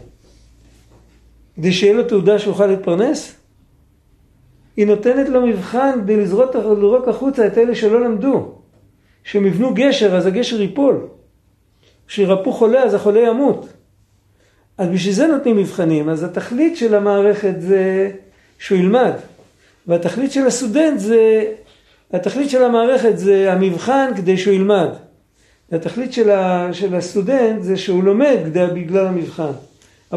[1.56, 3.39] כדי שיהיה לו תעודה שיוכל להתפרנס?
[4.76, 8.52] היא נותנת לו מבחן כדי לזרוק, לזרוק החוצה את אלה שלא למדו.
[9.24, 11.06] כשהם יבנו גשר, אז הגשר ייפול.
[12.08, 13.66] כשירפאו חולה, אז החולה ימות.
[14.78, 16.08] אז בשביל זה נותנים מבחנים.
[16.08, 18.10] אז התכלית של המערכת זה
[18.58, 19.12] שהוא ילמד.
[19.86, 21.44] והתכלית של הסטודנט זה,
[22.12, 24.88] התכלית של המערכת זה המבחן כדי שהוא ילמד.
[25.72, 29.52] והתכלית של, ה, של הסטודנט זה שהוא לומד בגלל המבחן.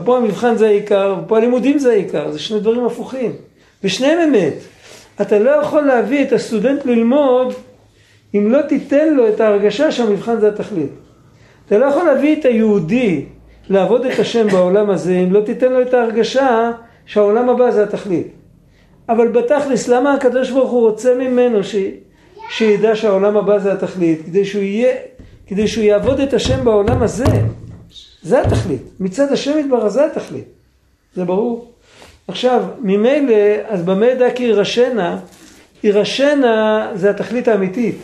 [0.05, 3.31] פה המבחן זה העיקר, ופה הלימודים זה העיקר, זה שני דברים הפוכים.
[3.83, 4.53] ושניהם אמת.
[5.21, 7.53] אתה לא יכול להביא את הסטודנט ללמוד
[8.35, 10.91] אם לא תיתן לו את ההרגשה שהמבחן זה התכלית.
[11.65, 13.25] אתה לא יכול להביא את היהודי
[13.69, 16.71] לעבוד את השם בעולם הזה אם לא תיתן לו את ההרגשה
[17.05, 18.27] שהעולם הבא זה התכלית.
[19.09, 21.75] אבל בתכלס, למה הקדוש ברוך הוא רוצה ממנו ש...
[22.49, 24.25] שידע שהעולם הבא זה התכלית?
[24.25, 24.95] כדי שהוא יהיה,
[25.47, 27.25] כדי שהוא יעבוד את השם בעולם הזה.
[28.21, 28.81] זה התכלית.
[28.99, 30.45] מצד השם יתברך זה התכלית.
[31.15, 31.72] זה ברור.
[32.27, 33.35] עכשיו, ממילא,
[33.67, 35.19] אז במה ידע כי ירשנה?
[35.83, 37.97] ירשנה זה התכלית האמיתית.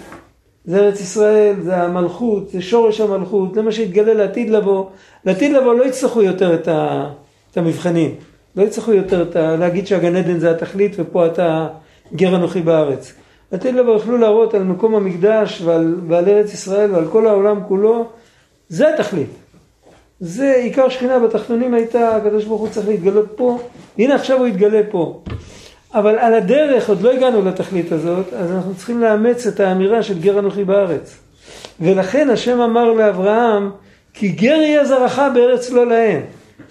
[0.65, 4.86] זה ארץ ישראל, זה המלכות, זה שורש המלכות, זה מה שיתגלה לעתיד לבוא.
[5.26, 7.09] לעתיד לבוא לא יצטרכו יותר את, ה,
[7.51, 8.15] את המבחנים.
[8.55, 11.67] לא יצטרכו יותר את ה, להגיד שהגן עדן זה התכלית ופה אתה
[12.15, 13.13] גר אנוכי בארץ.
[13.51, 18.07] לעתיד לבוא יוכלו להראות על מקום המקדש ועל, ועל ארץ ישראל ועל כל העולם כולו,
[18.70, 19.38] זה התכלית.
[20.20, 23.59] זה עיקר שכינה בתחתונים הייתה, הקדוש ברוך הוא צריך להתגלות פה,
[23.97, 25.22] הנה עכשיו הוא יתגלה פה.
[25.93, 30.20] אבל על הדרך עוד לא הגענו לתכלית הזאת, אז אנחנו צריכים לאמץ את האמירה של
[30.20, 31.17] גר אנוכי בארץ.
[31.80, 33.72] ולכן השם אמר לאברהם,
[34.13, 36.22] כי גר יהיה זרעך בארץ לא להם.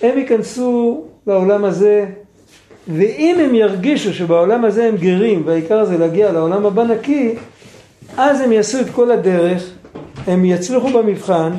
[0.02, 2.06] הם ייכנסו לעולם הזה,
[2.88, 7.34] ואם הם ירגישו שבעולם הזה הם גרים, והעיקר זה להגיע לעולם הבא נקי,
[8.16, 9.70] אז הם יעשו את כל הדרך,
[10.26, 11.52] הם יצליחו במבחן,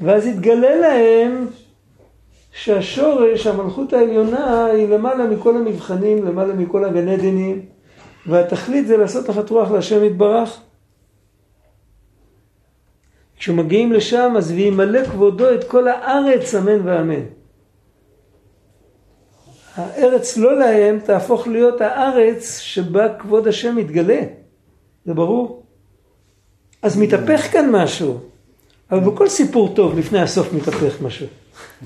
[0.00, 1.46] ואז יתגלה להם
[2.52, 7.66] שהשורש, המלכות העליונה, היא למעלה מכל המבחנים, למעלה מכל הגן עדנים,
[8.26, 10.60] והתכלית זה לעשות נחת רוח להשם יתברך.
[13.38, 17.22] כשמגיעים לשם, אז וימלא כבודו את כל הארץ, אמן ואמן.
[19.74, 24.20] הארץ לא להם תהפוך להיות הארץ שבה כבוד השם מתגלה.
[25.04, 25.66] זה ברור?
[26.82, 28.27] אז מתהפך כאן משהו.
[28.90, 31.26] אבל בכל סיפור טוב, לפני הסוף מתהפך משהו.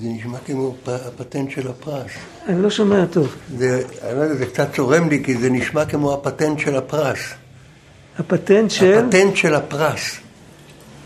[0.01, 2.11] זה נשמע כמו הפטנט של הפרס.
[2.47, 3.35] אני לא שומע טוב.
[3.57, 7.19] זה, אני לא זה קצת צורם לי, כי זה נשמע כמו הפטנט של הפרס.
[8.19, 8.97] הפטנט של?
[8.97, 10.17] הפטנט של הפרס.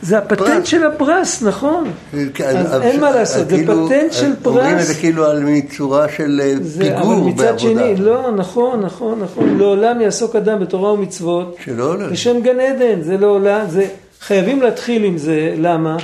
[0.01, 0.67] זה הפטנט פרס.
[0.67, 1.91] של הפרס, נכון.
[2.33, 4.55] כן, אז אין מה לעשות, זה כאילו, פטנט של פרס.
[4.55, 7.59] אומרים את זה כאילו על מצורה של אה, זה, פיגור אבל מצד בעבודה.
[7.59, 9.57] שני, לא, נכון, נכון, נכון.
[9.57, 11.55] לעולם יעסוק אדם בתורה ומצוות.
[11.65, 12.07] שלא עולה.
[12.07, 13.87] בשם גן עדן, זה לעולם, זה...
[14.19, 15.97] חייבים להתחיל עם זה, למה?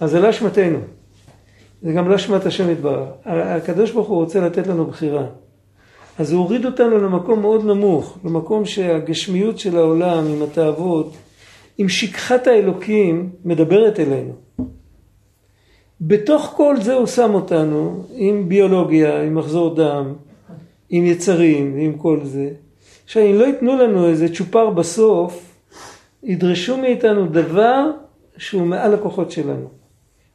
[0.00, 0.78] אז זה לא אשמתנו.
[1.82, 3.08] זה גם לא אשמת השם יתברך.
[3.24, 5.26] הקדוש ברוך הוא רוצה לתת לנו בחירה.
[6.18, 11.12] אז הוא הוריד אותנו למקום מאוד נמוך, למקום שהגשמיות של העולם עם התאוות,
[11.78, 14.32] עם שכחת האלוקים, מדברת אלינו.
[16.00, 20.12] בתוך כל זה הוא שם אותנו עם ביולוגיה, עם מחזור דם,
[20.90, 22.48] עם יצרים ועם כל זה.
[23.04, 25.53] עכשיו אם לא ייתנו לנו איזה צ'ופר בסוף,
[26.24, 27.90] ידרשו מאיתנו דבר
[28.36, 29.68] שהוא מעל הכוחות שלנו.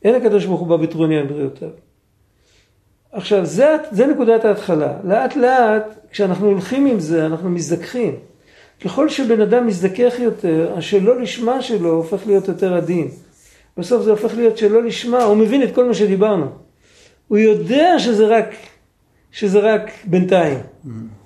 [0.04, 1.70] אין הקדוש ברוך הוא בא בטרוניה עם בריאותיו.
[3.12, 4.94] עכשיו, זה, זה נקודת ההתחלה.
[5.04, 8.16] לאט לאט, כשאנחנו הולכים עם זה, אנחנו מזדככים.
[8.84, 13.08] ככל שבן אדם מזדכך יותר, השלא לשמה שלו הופך להיות יותר עדין.
[13.78, 16.46] בסוף זה הופך להיות שלא לשמה, הוא מבין את כל מה שדיברנו.
[17.28, 18.56] הוא יודע שזה רק,
[19.32, 20.58] שזה רק בינתיים.
[20.60, 21.18] Mm-hmm.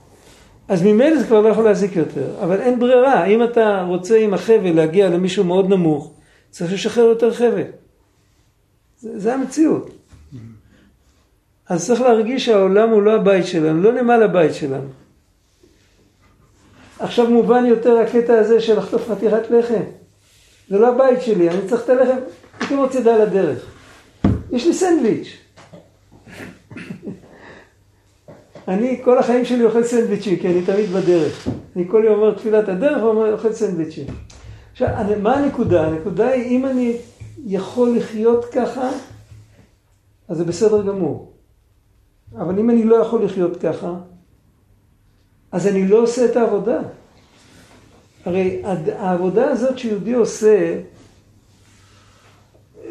[0.68, 2.36] אז ממילא זה כבר לא יכול להזיק יותר.
[2.43, 6.14] אבל אין ברירה, אם אתה רוצה עם החבל להגיע למישהו מאוד נמוך,
[6.49, 7.64] צריך לשחרר יותר חבל.
[8.99, 9.89] זה, זה המציאות.
[11.70, 14.89] אז צריך להרגיש שהעולם הוא לא הבית שלנו, לא נמל הבית שלנו.
[16.99, 19.84] עכשיו מובן יותר הקטע הזה של לחטוף חתיכת לחם.
[20.70, 22.18] זה לא הבית שלי, אני צריך את הלחם,
[22.59, 23.66] הייתי מוצא דה לדרך.
[24.51, 25.42] יש לי סנדוויץ'.
[28.68, 31.47] אני כל החיים שלי אוכל סנדוויצ'ים, כי אני תמיד בדרך.
[31.76, 34.05] אני כל יום אומר תפילת הדרך ואוכל סנדוויצ'ים.
[34.72, 34.89] עכשיו,
[35.22, 35.88] מה הנקודה?
[35.88, 36.97] הנקודה היא, אם אני
[37.45, 38.89] יכול לחיות ככה,
[40.28, 41.34] אז זה בסדר גמור.
[42.36, 43.93] אבל אם אני לא יכול לחיות ככה,
[45.51, 46.80] אז אני לא עושה את העבודה.
[48.26, 48.61] הרי
[48.95, 50.82] העבודה הזאת שיהודי עושה,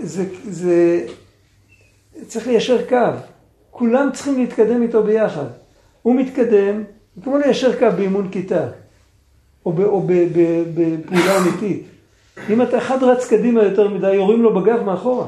[0.00, 1.06] זה, זה,
[2.26, 2.96] צריך ליישר קו.
[3.70, 5.61] כולם צריכים להתקדם איתו ביחד.
[6.02, 6.82] הוא מתקדם,
[7.24, 8.66] כמו ליישר קו באימון כיתה,
[9.66, 11.82] או, ב, או ב, ב, בפעולה אמיתית.
[12.50, 15.26] אם אתה אחד רץ קדימה יותר מדי, יורים לו בגב מאחורה.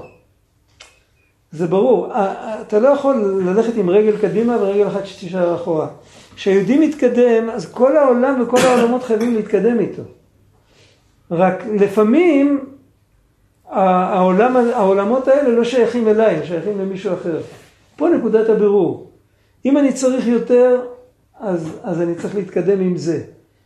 [1.53, 2.13] זה ברור.
[2.61, 5.89] אתה לא יכול ללכת עם רגל קדימה ורגל אחת שתישאר אחורה.
[6.37, 10.03] כשהיהודי מתקדם, אז כל העולם וכל העולמות חייבים להתקדם איתו.
[11.31, 12.65] רק לפעמים
[13.69, 17.41] העולם, העולמות האלה לא שייכים אליי, הם שייכים למישהו אחר.
[17.97, 19.11] פה נקודת הבירור.
[19.65, 20.81] אם אני צריך יותר,
[21.41, 23.23] אז, אז אני צריך להתקדם עם זה.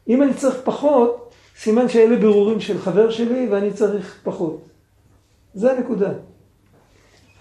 [0.08, 4.68] אם אני צריך פחות, סימן שאלה בירורים של חבר שלי ואני צריך פחות.
[5.54, 6.10] זה הנקודה.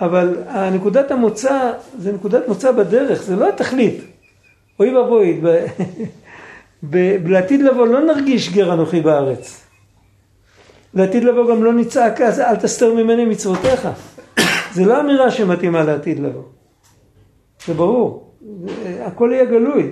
[0.01, 4.03] אבל הנקודת המוצא, זה נקודת מוצא בדרך, זה לא התכלית.
[4.79, 5.41] אוי ואבוי,
[7.33, 9.63] לעתיד לבוא לא נרגיש גר אנוכי בארץ.
[10.93, 13.87] לעתיד לבוא גם לא נצעק, אז אל תסתר ממני מצוותיך.
[14.75, 16.43] זה לא אמירה שמתאימה לעתיד לבוא.
[17.65, 18.26] זה ברור.
[19.01, 19.89] הכל יהיה גלוי.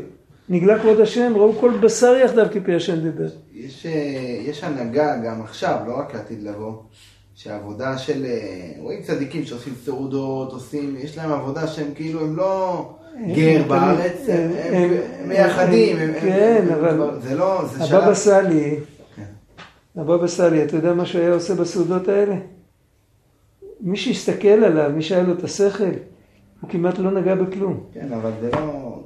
[0.50, 3.28] נגלה כבוד השם, ראו כל בשר יחדיו כפי השם דיבר.
[3.54, 3.92] יש, אה,
[4.46, 6.74] יש הנהגה גם עכשיו, לא רק לעתיד לבוא,
[7.36, 8.32] שהעבודה של, אה,
[8.80, 12.90] רואים צדיקים שעושים סעודות, עושים, יש להם עבודה שהם כאילו, הם לא
[13.36, 17.84] גר בארץ, הם, הם- הם, הם- הם מייחדים, הם, כן, הם, אבל- זה לא, זה
[17.84, 18.76] הבבא שלב, סאלי,
[19.16, 19.24] כן.
[20.02, 22.36] הבבא סאלי, אתה יודע מה שהוא היה עושה בסעודות האלה?
[23.82, 25.92] מי שהסתכל עליו, מי שהיה לו את השכל,
[26.66, 27.80] הוא כמעט לא נגע בכלום.
[27.94, 29.00] כן, אבל זה לא,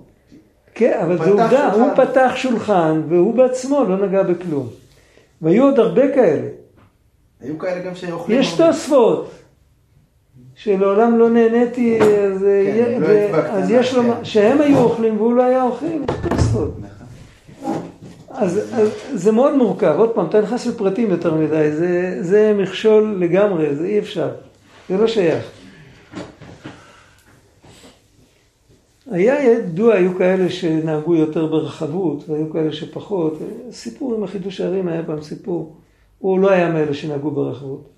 [0.76, 1.88] כן, אבל זה עובדה, הוא.
[1.96, 4.68] פתח שולחן והוא בעצמו לא נגע בכלום.
[5.42, 6.48] והיו עוד הרבה כאלה.
[7.42, 8.54] היו כאלה גם שאוכלים יש.
[8.58, 9.32] תוספות,
[10.56, 14.26] שלעולם לא נהניתי, אז, כן, לא ו- אז יש לו, כן.
[14.26, 16.74] שהם היו אוכלים והוא לא היה אוכל, יש תוספות.
[18.30, 23.16] אז, אז זה מאוד מורכב, עוד פעם, אתה נכנס לפרטים יותר מדי, זה, זה מכשול
[23.20, 24.30] לגמרי, זה אי אפשר,
[24.90, 25.59] זה לא שייך.
[29.12, 33.38] היה ידוע, היו כאלה שנהגו יותר ברחבות, והיו כאלה שפחות.
[33.72, 35.76] סיפור עם החידוש הערים היה פעם סיפור.
[36.20, 37.90] הוא לא היה מאלה שנהגו ברחבות.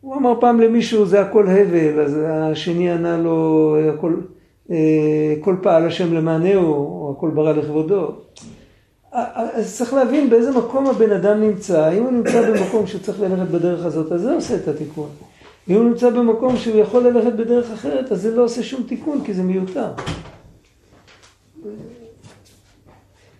[0.00, 4.14] הוא אמר פעם למישהו, זה הכל הבל, אז השני ענה לו, הכל,
[4.70, 8.12] אה, כל פעל השם למענהו, או הכל ברא לכבודו.
[9.12, 11.92] אז צריך להבין באיזה מקום הבן אדם נמצא.
[11.92, 15.08] אם הוא נמצא במקום שצריך ללכת בדרך הזאת, אז זה עושה את התיקון.
[15.68, 19.24] אם הוא נמצא במקום שהוא יכול ללכת בדרך אחרת, אז זה לא עושה שום תיקון,
[19.24, 19.88] כי זה מיותר.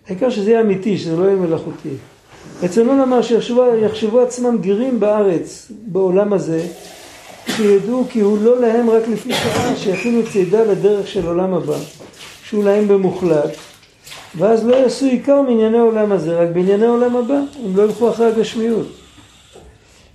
[0.07, 1.89] העיקר שזה יהיה אמיתי, שזה לא יהיה מלאכותי.
[2.63, 6.67] רצונו לומר שיחשבו עצמם גרים בארץ, בעולם הזה,
[7.47, 11.77] שידעו כי הוא לא להם רק לפי שעה, שיכינו צידה לדרך של עולם הבא,
[12.43, 13.51] שהוא להם במוחלט,
[14.37, 18.25] ואז לא יעשו עיקר מענייני עולם הזה, רק בענייני עולם הבא, הם לא ילכו אחרי
[18.25, 18.98] הגשמיות.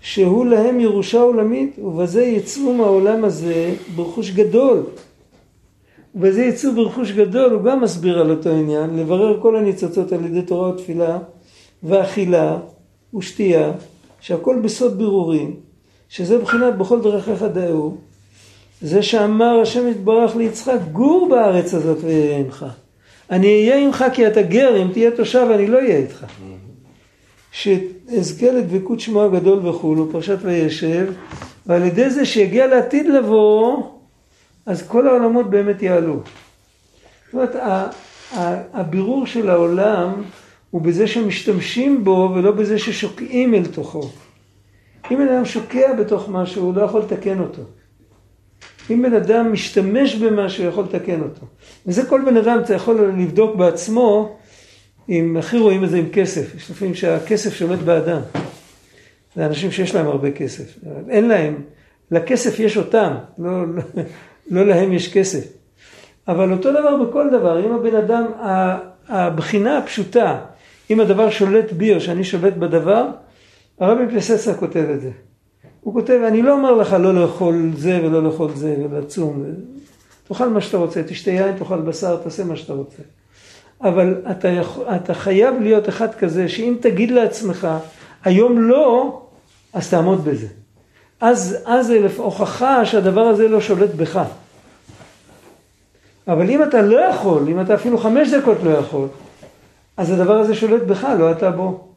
[0.04, 4.82] שהוא להם ירושה עולמית, ובזה יצאו מהעולם הזה ברכוש גדול.
[6.14, 10.42] ובזה יצאו ברכוש גדול, הוא גם מסביר על אותו עניין, לברר כל הניצוצות על ידי
[10.42, 11.18] תורה ותפילה,
[11.82, 12.58] ואכילה
[13.14, 13.72] ושתייה,
[14.20, 15.56] שהכל בסוד בירורים,
[16.08, 17.94] שזה בחינת בכל דרכיך דאו,
[18.82, 22.66] זה שאמר השם יתברך ליצחק, גור בארץ הזאת ואהיה עמך.
[23.30, 26.26] אני אהיה עמך כי אתה גר, אם תהיה תושב אני לא אהיה איתך.
[27.54, 31.12] שאזכה לדבקות שמו הגדול וכולו, פרשת וישב,
[31.66, 33.82] ועל ידי זה שיגיע לעתיד לבוא,
[34.66, 36.20] אז כל העולמות באמת יעלו.
[37.24, 37.56] זאת אומרת,
[38.72, 40.22] הבירור של העולם
[40.70, 44.10] הוא בזה שמשתמשים בו ולא בזה ששוקעים אל תוכו.
[45.10, 47.62] אם בן אדם שוקע בתוך משהו, הוא לא יכול לתקן אותו.
[48.90, 51.46] אם בן אדם משתמש במשהו, הוא יכול לתקן אותו.
[51.86, 54.36] וזה כל בן אדם, אתה יכול לבדוק בעצמו,
[55.08, 56.54] אם הכי רואים את זה עם כסף.
[56.54, 58.20] יש לפעמים שהכסף שולט באדם.
[59.36, 60.78] זה אנשים שיש להם הרבה כסף.
[61.08, 61.62] אין להם,
[62.10, 63.82] לכסף יש אותם, לא, לא,
[64.50, 65.44] לא להם יש כסף.
[66.28, 68.24] אבל אותו דבר בכל דבר, אם הבן אדם,
[69.08, 70.38] הבחינה הפשוטה,
[70.90, 73.06] אם הדבר שולט בי או שאני שולט בדבר,
[73.80, 75.10] הרבי פלססה כותב את זה.
[75.80, 79.44] הוא כותב, אני לא אומר לך לא לאכול זה ולא לאכול זה ולצום.
[80.28, 83.02] תאכל מה שאתה רוצה, תשתה יין, תאכל בשר, תעשה מה שאתה רוצה.
[83.84, 87.68] אבל אתה, יכול, אתה חייב להיות אחד כזה, שאם תגיד לעצמך,
[88.24, 89.20] היום לא,
[89.72, 90.46] אז תעמוד בזה.
[91.20, 94.22] אז, זה הוכחה שהדבר הזה לא שולט בך.
[96.28, 99.08] אבל אם אתה לא יכול, אם אתה אפילו חמש דקות לא יכול,
[99.96, 101.88] אז הדבר הזה שולט בך, לא אתה בו.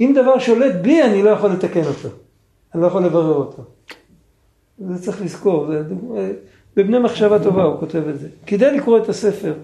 [0.00, 2.08] אם דבר שולט בי, אני לא יכול לתקן אותו.
[2.74, 3.62] אני לא יכול לברר אותו.
[4.78, 5.66] זה צריך לזכור.
[5.66, 5.82] זה,
[6.76, 8.28] בבני מחשבה טובה הוא כותב את זה.
[8.46, 9.54] כדאי לקרוא את הספר.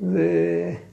[0.00, 0.89] זה...